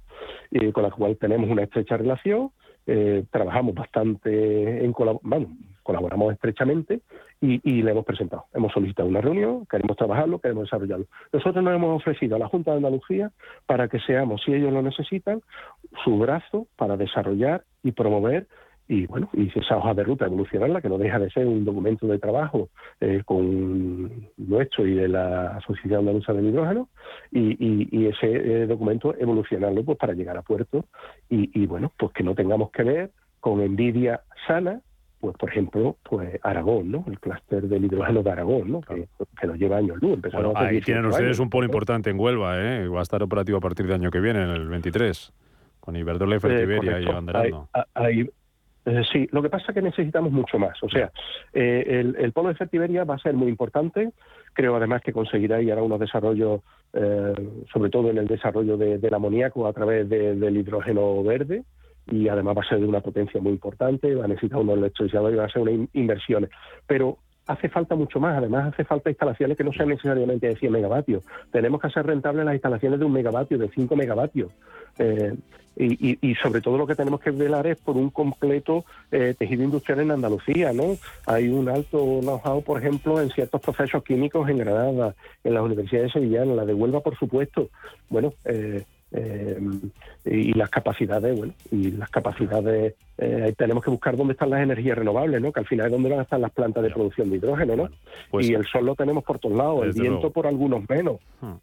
[0.52, 2.50] eh, con la cual tenemos una estrecha relación,
[2.86, 5.48] eh, trabajamos bastante en bueno,
[5.90, 7.00] colaboramos estrechamente
[7.40, 8.44] y, y, le hemos presentado.
[8.54, 11.06] Hemos solicitado una reunión, queremos trabajarlo, queremos desarrollarlo.
[11.32, 13.32] Nosotros nos hemos ofrecido a la Junta de Andalucía
[13.66, 15.40] para que seamos, si ellos lo necesitan,
[16.04, 18.46] su brazo para desarrollar y promover
[18.86, 22.08] y bueno, y esa hoja de ruta evolucionarla, que no deja de ser un documento
[22.08, 22.70] de trabajo
[23.00, 26.88] eh, con nuestro y de la Asociación Andaluza del Hidrógeno,
[27.30, 30.86] y, ese eh, documento evolucionarlo pues para llegar a puerto
[31.28, 34.80] y, bueno, pues que no tengamos que ver con envidia sana,
[35.20, 37.04] pues por ejemplo, pues Aragón, ¿no?
[37.06, 38.80] El clúster del hidrógeno de Aragón, ¿no?
[38.80, 39.06] Que,
[39.46, 40.18] nos lleva años luz.
[40.32, 42.88] Bueno, ahí tienen ustedes un polo importante en Huelva, ¿eh?
[42.88, 45.32] Va a estar operativo a partir del año que viene, en el 23,
[45.80, 47.68] con Iberdrola y Fertiberia y Abanderando.
[47.94, 48.26] Ahí,
[48.86, 50.82] eh, sí, lo que pasa es que necesitamos mucho más.
[50.82, 51.10] O sea,
[51.52, 54.10] eh, el, polo de Fertiberia va a ser muy importante.
[54.54, 56.62] Creo además que conseguirá y hará unos desarrollos,
[56.94, 57.34] eh,
[57.72, 61.64] sobre todo en el desarrollo del amoníaco a través del hidrógeno verde.
[62.10, 65.34] Y además va a ser de una potencia muy importante, va a necesitar unos electrolizadores
[65.34, 66.50] y va a ser una inversiones.
[66.86, 68.36] Pero hace falta mucho más.
[68.36, 71.24] Además, hace falta instalaciones que no sean necesariamente de 100 megavatios.
[71.50, 74.50] Tenemos que hacer rentables las instalaciones de un megavatio, de 5 megavatios.
[74.98, 75.34] Eh,
[75.76, 80.00] y, sobre todo lo que tenemos que velar es por un completo eh, tejido industrial
[80.00, 80.96] en Andalucía, ¿no?
[81.26, 86.12] Hay un alto know-how, por ejemplo, en ciertos procesos químicos en Granada, en las universidades
[86.12, 87.70] sevillanas, la de Huelva, por supuesto.
[88.10, 88.84] Bueno, eh,
[90.24, 92.94] y las capacidades, bueno, y las capacidades,
[93.56, 95.52] tenemos que buscar dónde están las energías renovables, ¿no?
[95.52, 97.88] Que al final es donde van a estar las plantas de producción de hidrógeno, ¿no?
[98.30, 101.16] Pues y el sol lo tenemos por todos lados, el viento por algunos menos.
[101.40, 101.56] Hmm.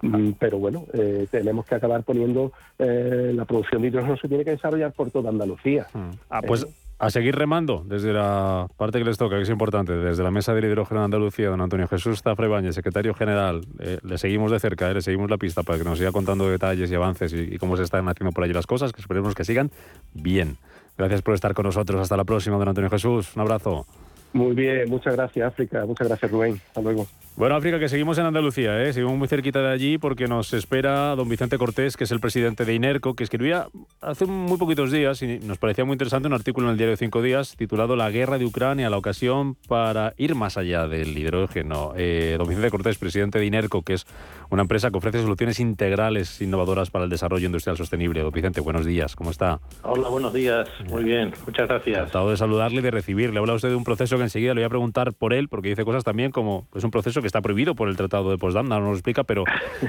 [0.00, 4.44] Mm, pero bueno, eh, tenemos que acabar poniendo eh, la producción de hidrógeno se tiene
[4.44, 5.86] que desarrollar por toda Andalucía.
[5.92, 6.10] Mm.
[6.30, 6.66] Ah, pues
[6.98, 10.52] a seguir remando desde la parte que les toca, que es importante, desde la Mesa
[10.52, 13.60] del Hidrógeno de Andalucía, don Antonio Jesús Zafre secretario general.
[13.78, 16.50] Eh, le seguimos de cerca, eh, le seguimos la pista para que nos siga contando
[16.50, 19.44] detalles y avances y, cómo se están haciendo por allí las cosas, que esperemos que
[19.44, 19.70] sigan
[20.12, 20.56] bien.
[20.96, 22.00] Gracias por estar con nosotros.
[22.00, 23.36] Hasta la próxima, don Antonio Jesús.
[23.36, 23.86] Un abrazo.
[24.32, 25.86] Muy bien, muchas gracias, África.
[25.86, 26.60] Muchas gracias, Rubén.
[26.66, 27.06] Hasta luego.
[27.36, 28.92] Bueno, África, que seguimos en Andalucía, ¿eh?
[28.92, 32.64] seguimos muy cerquita de allí porque nos espera don Vicente Cortés, que es el presidente
[32.64, 33.68] de INERCO, que escribía
[34.00, 37.22] hace muy poquitos días y nos parecía muy interesante un artículo en el diario Cinco
[37.22, 41.92] Días titulado La guerra de Ucrania, la ocasión para ir más allá del hidrógeno.
[41.96, 44.06] Eh, don Vicente Cortés, presidente de INERCO, que es
[44.50, 48.20] una empresa que ofrece soluciones integrales innovadoras para el desarrollo industrial sostenible.
[48.20, 49.60] Don Vicente, buenos días, ¿cómo está?
[49.82, 51.98] Hola, buenos días, muy bien, muchas gracias.
[51.98, 53.38] Encantado de saludarle y de recibirle.
[53.38, 55.84] Habla usted de un proceso que enseguida le voy a preguntar por él, porque dice
[55.84, 58.80] cosas también como es un proceso que está prohibido por el Tratado de Potsdam, no
[58.80, 59.44] lo explica, pero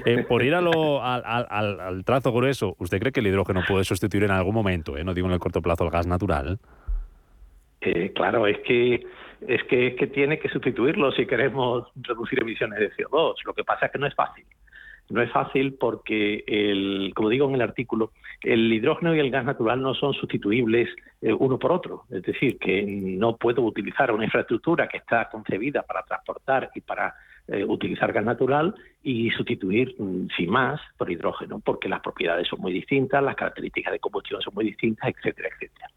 [0.06, 4.54] eh, por ir al, trazo grueso, ¿usted cree que el hidrógeno puede sustituir en algún
[4.54, 6.60] momento, eh, no digo en el corto plazo, el gas natural?
[7.82, 9.06] Eh, claro, es que
[9.48, 13.36] es que, es que tiene que sustituirlo si queremos reducir emisiones de CO2.
[13.46, 14.46] Lo que pasa es que no es fácil.
[15.10, 19.44] No es fácil porque, el, como digo en el artículo, el hidrógeno y el gas
[19.44, 20.90] natural no son sustituibles
[21.22, 22.04] eh, uno por otro.
[22.10, 27.16] Es decir, que no puedo utilizar una infraestructura que está concebida para transportar y para
[27.52, 32.62] eh, utilizar gas natural y sustituir mm, sin más por hidrógeno, porque las propiedades son
[32.62, 35.90] muy distintas, las características de combustión son muy distintas, etcétera, etcétera.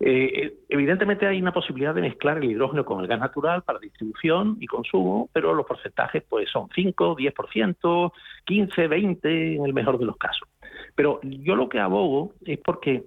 [0.00, 4.56] Eh, evidentemente hay una posibilidad de mezclar el hidrógeno con el gas natural para distribución
[4.60, 8.12] y consumo, pero los porcentajes pues son 5, 10%,
[8.44, 10.48] 15, 20 en el mejor de los casos.
[10.94, 13.04] Pero yo lo que abogo es porque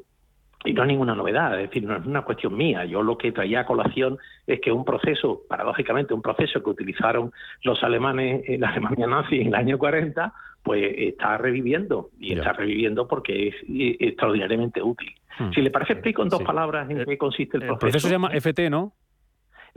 [0.64, 2.86] y no hay ninguna novedad, es decir, no es una cuestión mía.
[2.86, 7.32] Yo lo que traía a colación es que un proceso, paradójicamente, un proceso que utilizaron
[7.64, 12.10] los alemanes en la Alemania nazi en el año 40, pues está reviviendo.
[12.20, 15.12] Y está reviviendo porque es extraordinariamente útil.
[15.40, 15.52] Hmm.
[15.52, 17.74] Si le parece, explico en dos palabras en qué consiste el, proceso.
[17.74, 18.94] El proceso se llama FT, ¿no?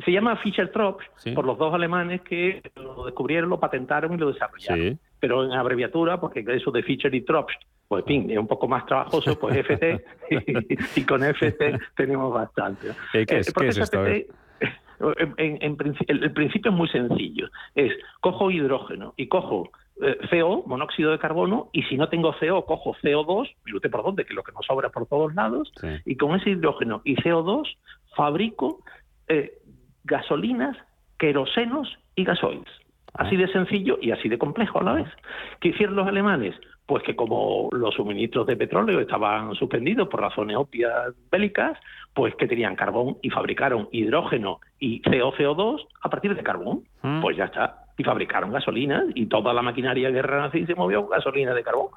[0.05, 4.99] Se llama Fischer-Tropsch por los dos alemanes que lo descubrieron, lo patentaron y lo desarrollaron.
[5.21, 7.55] Pero en abreviatura, porque eso de Fischer y Tropsch
[7.89, 10.05] pues fin, es un poco más trabajoso, pues FT,
[10.97, 12.89] y, con FT tenemos bastante.
[13.13, 14.05] ¿Qué es, esto?
[14.05, 17.49] en, el, principio es muy sencillo.
[17.75, 19.71] Es, cojo hidrógeno y cojo
[20.03, 24.03] eh, CO, monóxido de carbono, y si no tengo CO, cojo CO2, mire usted por
[24.03, 25.73] dónde, que es lo que nos sobra por todos lados,
[26.05, 27.77] y con ese hidrógeno y CO2
[28.17, 28.81] fabrico
[29.29, 29.59] eh,
[30.05, 30.77] gasolinas,
[31.19, 32.71] querosenos y gasoils.
[33.15, 35.09] Así de sencillo y así de complejo a la vez.
[35.61, 36.55] ¿Qué hicieron los alemanes?
[36.87, 41.79] pues que como los suministros de petróleo estaban suspendidos por razones obvias bélicas,
[42.13, 46.85] pues que tenían carbón y fabricaron hidrógeno y CO2 a partir de carbón.
[47.03, 47.23] Mm.
[47.23, 47.87] Pues ya está.
[47.97, 51.89] Y fabricaron gasolina y toda la maquinaria guerra nazi se movió con gasolina de carbón.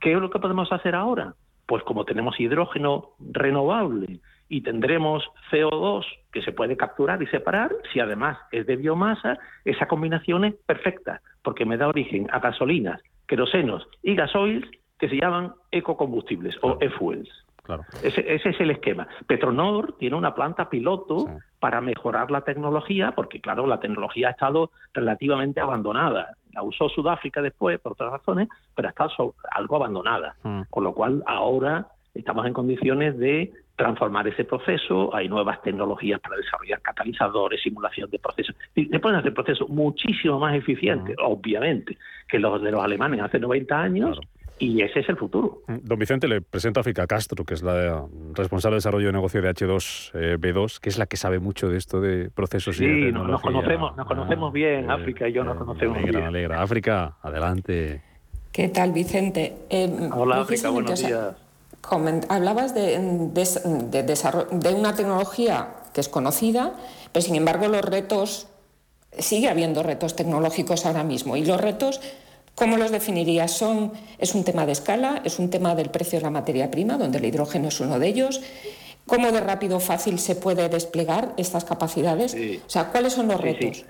[0.00, 1.34] ¿Qué es lo que podemos hacer ahora?
[1.66, 4.18] Pues como tenemos hidrógeno renovable
[4.52, 9.88] y tendremos CO2 que se puede capturar y separar, si además es de biomasa, esa
[9.88, 15.54] combinación es perfecta, porque me da origen a gasolinas querosenos y gasoils que se llaman
[15.70, 17.30] ecocombustibles o e-fuels.
[17.62, 17.84] Claro.
[18.02, 19.08] Ese, es el esquema.
[19.26, 24.70] Petronor tiene una planta piloto para mejorar la tecnología, porque claro, la tecnología ha estado
[24.92, 26.36] relativamente abandonada.
[26.52, 30.34] La usó Sudáfrica después, por otras razones, pero ha estado algo abandonada.
[30.42, 30.62] Mm.
[30.68, 36.36] Con lo cual, ahora estamos en condiciones de transformar ese proceso, hay nuevas tecnologías para
[36.36, 41.96] desarrollar catalizadores, simulación de procesos, y se pueden hacer procesos muchísimo más eficientes, obviamente,
[42.28, 44.20] que los de los alemanes hace 90 años.
[44.58, 45.62] Y ese es el futuro.
[45.66, 48.04] Mm, don Vicente, le presento a Fica Castro, que es la
[48.34, 52.00] responsable de desarrollo de negocio de H2B2, que es la que sabe mucho de esto
[52.00, 55.56] de procesos sí, y de nos conocemos, nos conocemos bien, ah, África y yo nos
[55.56, 56.28] conocemos alegra, bien.
[56.28, 56.62] alegra.
[56.62, 58.02] África, adelante.
[58.52, 59.52] ¿Qué tal, Vicente?
[59.68, 61.34] Eh, Hola, África, buenos días
[62.28, 62.98] hablabas de,
[63.32, 66.74] de, una tecnología que es conocida,
[67.12, 68.46] pero sin embargo los retos,
[69.18, 71.36] sigue habiendo retos tecnológicos ahora mismo.
[71.36, 72.00] Y los retos,
[72.54, 73.50] ¿cómo los definirías?
[73.50, 75.20] Son, ¿Es un tema de escala?
[75.24, 78.08] ¿Es un tema del precio de la materia prima, donde el hidrógeno es uno de
[78.08, 78.40] ellos?
[79.06, 82.34] ¿Cómo de rápido o fácil se puede desplegar estas capacidades?
[82.64, 83.84] O sea, ¿cuáles son los retos?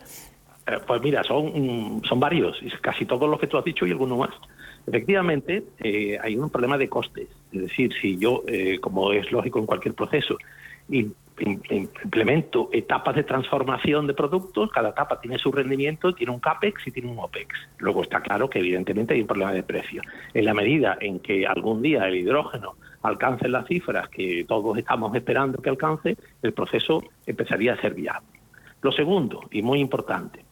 [0.66, 4.16] Eh, pues mira, son, son varios, casi todos los que tú has dicho y alguno
[4.16, 4.30] más.
[4.86, 7.28] Efectivamente, eh, hay un problema de costes.
[7.52, 10.36] Es decir, si yo, eh, como es lógico en cualquier proceso,
[10.88, 16.90] implemento etapas de transformación de productos, cada etapa tiene su rendimiento, tiene un CAPEX y
[16.90, 17.48] tiene un OPEX.
[17.78, 20.02] Luego está claro que evidentemente hay un problema de precio.
[20.34, 25.14] En la medida en que algún día el hidrógeno alcance las cifras que todos estamos
[25.14, 28.28] esperando que alcance, el proceso empezaría a ser viable.
[28.80, 30.44] Lo segundo, y muy importante,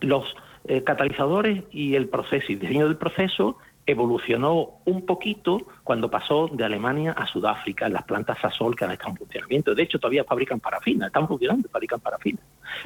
[0.00, 0.34] los
[0.68, 3.56] eh, catalizadores y el proceso y diseño del proceso
[3.86, 9.12] evolucionó un poquito cuando pasó de Alemania a Sudáfrica las plantas Sasol que han estado
[9.12, 9.74] en funcionamiento.
[9.74, 12.38] De hecho, todavía fabrican parafina, están funcionando, fabrican parafina.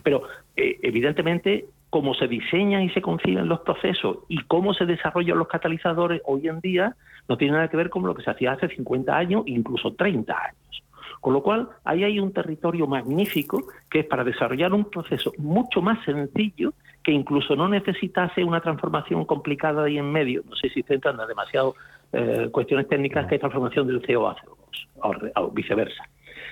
[0.04, 0.22] Pero
[0.56, 5.48] eh, evidentemente, cómo se diseñan y se conciben los procesos y cómo se desarrollan los
[5.48, 6.96] catalizadores hoy en día
[7.28, 10.32] no tiene nada que ver con lo que se hacía hace 50 años, incluso 30
[10.32, 10.84] años.
[11.22, 15.80] Con lo cual, ahí hay un territorio magnífico que es para desarrollar un proceso mucho
[15.80, 16.72] más sencillo
[17.04, 20.42] que incluso no necesitase una transformación complicada ahí en medio.
[20.50, 21.76] No sé si se entran demasiado
[22.12, 26.02] eh, cuestiones técnicas que hay transformación del CO a CO2 o, viceversa.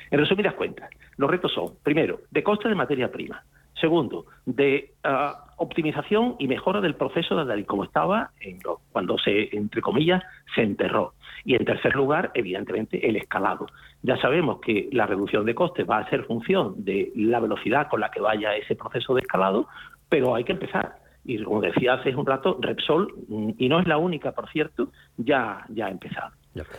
[0.09, 3.43] En resumidas cuentas, los retos son, primero, de coste de materia prima.
[3.75, 8.31] Segundo, de ah, optimización y mejora del proceso de como estaba
[8.93, 10.23] cuando se, entre comillas,
[10.55, 11.15] se enterró.
[11.45, 13.67] Y en tercer lugar, evidentemente, el escalado.
[14.03, 18.01] Ya sabemos que la reducción de costes va a ser función de la velocidad con
[18.01, 19.69] la que vaya ese proceso de escalado,
[20.09, 20.97] pero hay que empezar.
[21.25, 23.15] Y como decía hace un rato, Repsol,
[23.59, 26.33] y no es la única, por cierto, ya, ya ha empezado.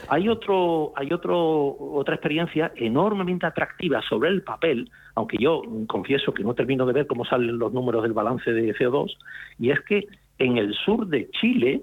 [0.09, 6.43] Hay otro, hay otro, otra experiencia enormemente atractiva sobre el papel, aunque yo confieso que
[6.43, 9.15] no termino de ver cómo salen los números del balance de CO2,
[9.59, 10.07] y es que
[10.41, 11.81] en el sur de Chile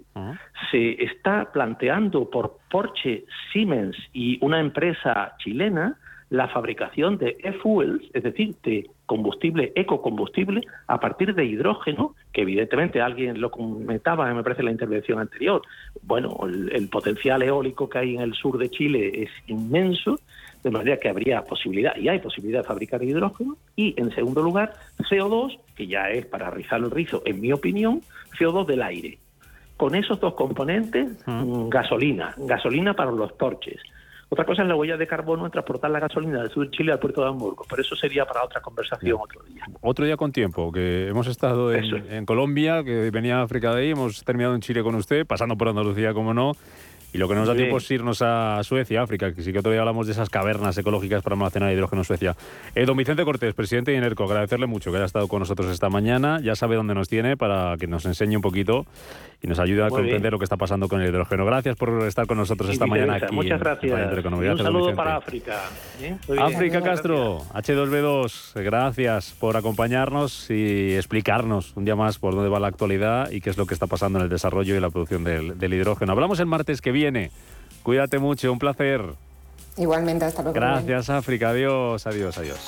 [0.71, 5.97] se está planteando por Porsche, Siemens y una empresa chilena
[6.31, 13.01] la fabricación de e-fuels, es decir, de combustible, ecocombustible, a partir de hidrógeno, que evidentemente
[13.01, 15.63] alguien lo comentaba, me parece, en la intervención anterior.
[16.03, 20.19] Bueno, el, potencial eólico que hay en el sur de Chile es inmenso,
[20.63, 24.75] de manera que habría posibilidad, y hay posibilidad de fabricar hidrógeno, y en segundo lugar,
[25.11, 28.03] CO2, que ya es para rizar el rizo, en mi opinión,
[28.39, 29.19] CO2 del aire.
[29.77, 31.25] Con esos dos componentes,
[31.69, 33.81] gasolina, gasolina para los torches,
[34.31, 36.93] otra cosa es la huella de carbono en transportar la gasolina del sur de Chile
[36.93, 39.65] al puerto de Hamburgo, pero eso sería para otra conversación otro día.
[39.81, 44.23] Otro día con tiempo, que hemos estado en, Colombia, que venía África de ahí, hemos
[44.25, 46.53] terminado en Chile con usted, pasando por Andalucía, como no,
[47.13, 49.81] y lo que nos da tiempo es irnos a Suecia, África, que sí que todavía
[49.81, 52.37] hablamos de esas cavernas ecológicas para almacenar hidrógeno en Suecia.
[52.75, 55.89] Eh, don Vicente Cortés, presidente de INERCO, agradecerle mucho que haya estado con nosotros esta
[55.89, 56.41] mañana.
[56.43, 58.85] Ya sabe dónde nos tiene para que nos enseñe un poquito
[59.41, 61.47] y nos ayude a comprender lo que está pasando con el hidrógeno.
[61.47, 63.35] Gracias por estar con nosotros esta mañana aquí.
[63.35, 64.25] Muchas gracias.
[64.27, 65.63] un saludo para África.
[66.39, 72.69] África Castro, H2B2, gracias por acompañarnos y explicarnos un día más por dónde va la
[72.69, 75.59] actualidad y qué es lo que está pasando en el desarrollo y la producción del,
[75.59, 76.13] del hidrógeno.
[76.13, 77.31] Hablamos el martes que viene viene.
[77.85, 79.01] Cuídate mucho, un placer.
[79.77, 80.55] Igualmente, hasta luego.
[80.55, 81.51] Gracias, África.
[81.51, 82.59] Adiós, adiós, adiós.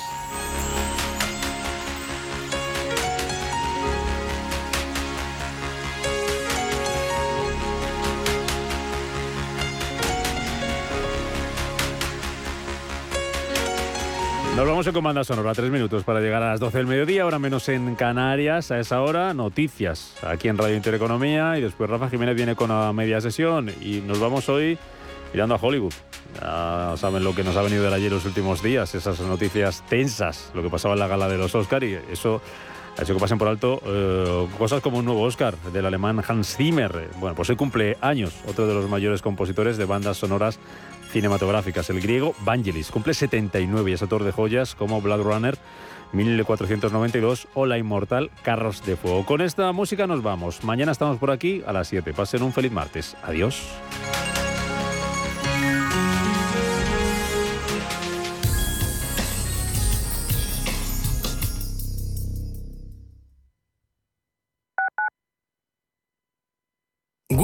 [14.61, 17.39] Nos vamos en Comanda Sonora, tres minutos para llegar a las 12 del mediodía, ahora
[17.39, 22.35] menos en Canarias, a esa hora, noticias aquí en Radio Intereconomía y después Rafa Jiménez
[22.35, 24.77] viene con la media sesión y nos vamos hoy
[25.33, 25.93] mirando a Hollywood.
[26.39, 30.51] Ya saben lo que nos ha venido de ayer los últimos días, esas noticias tensas,
[30.53, 32.39] lo que pasaba en la gala de los Oscar y eso
[32.99, 36.55] ha hecho que pasen por alto eh, cosas como un nuevo Oscar del alemán Hans
[36.55, 37.09] Zimmer.
[37.19, 40.59] Bueno, pues hoy cumple años, otro de los mayores compositores de bandas sonoras
[41.11, 42.89] cinematográficas, el griego Vangelis.
[42.91, 45.57] Cumple 79 y es autor de joyas como Blood Runner
[46.13, 49.25] 1492 o La Inmortal Carros de Fuego.
[49.25, 50.63] Con esta música nos vamos.
[50.63, 52.13] Mañana estamos por aquí a las 7.
[52.13, 53.15] Pasen un feliz martes.
[53.23, 53.61] Adiós.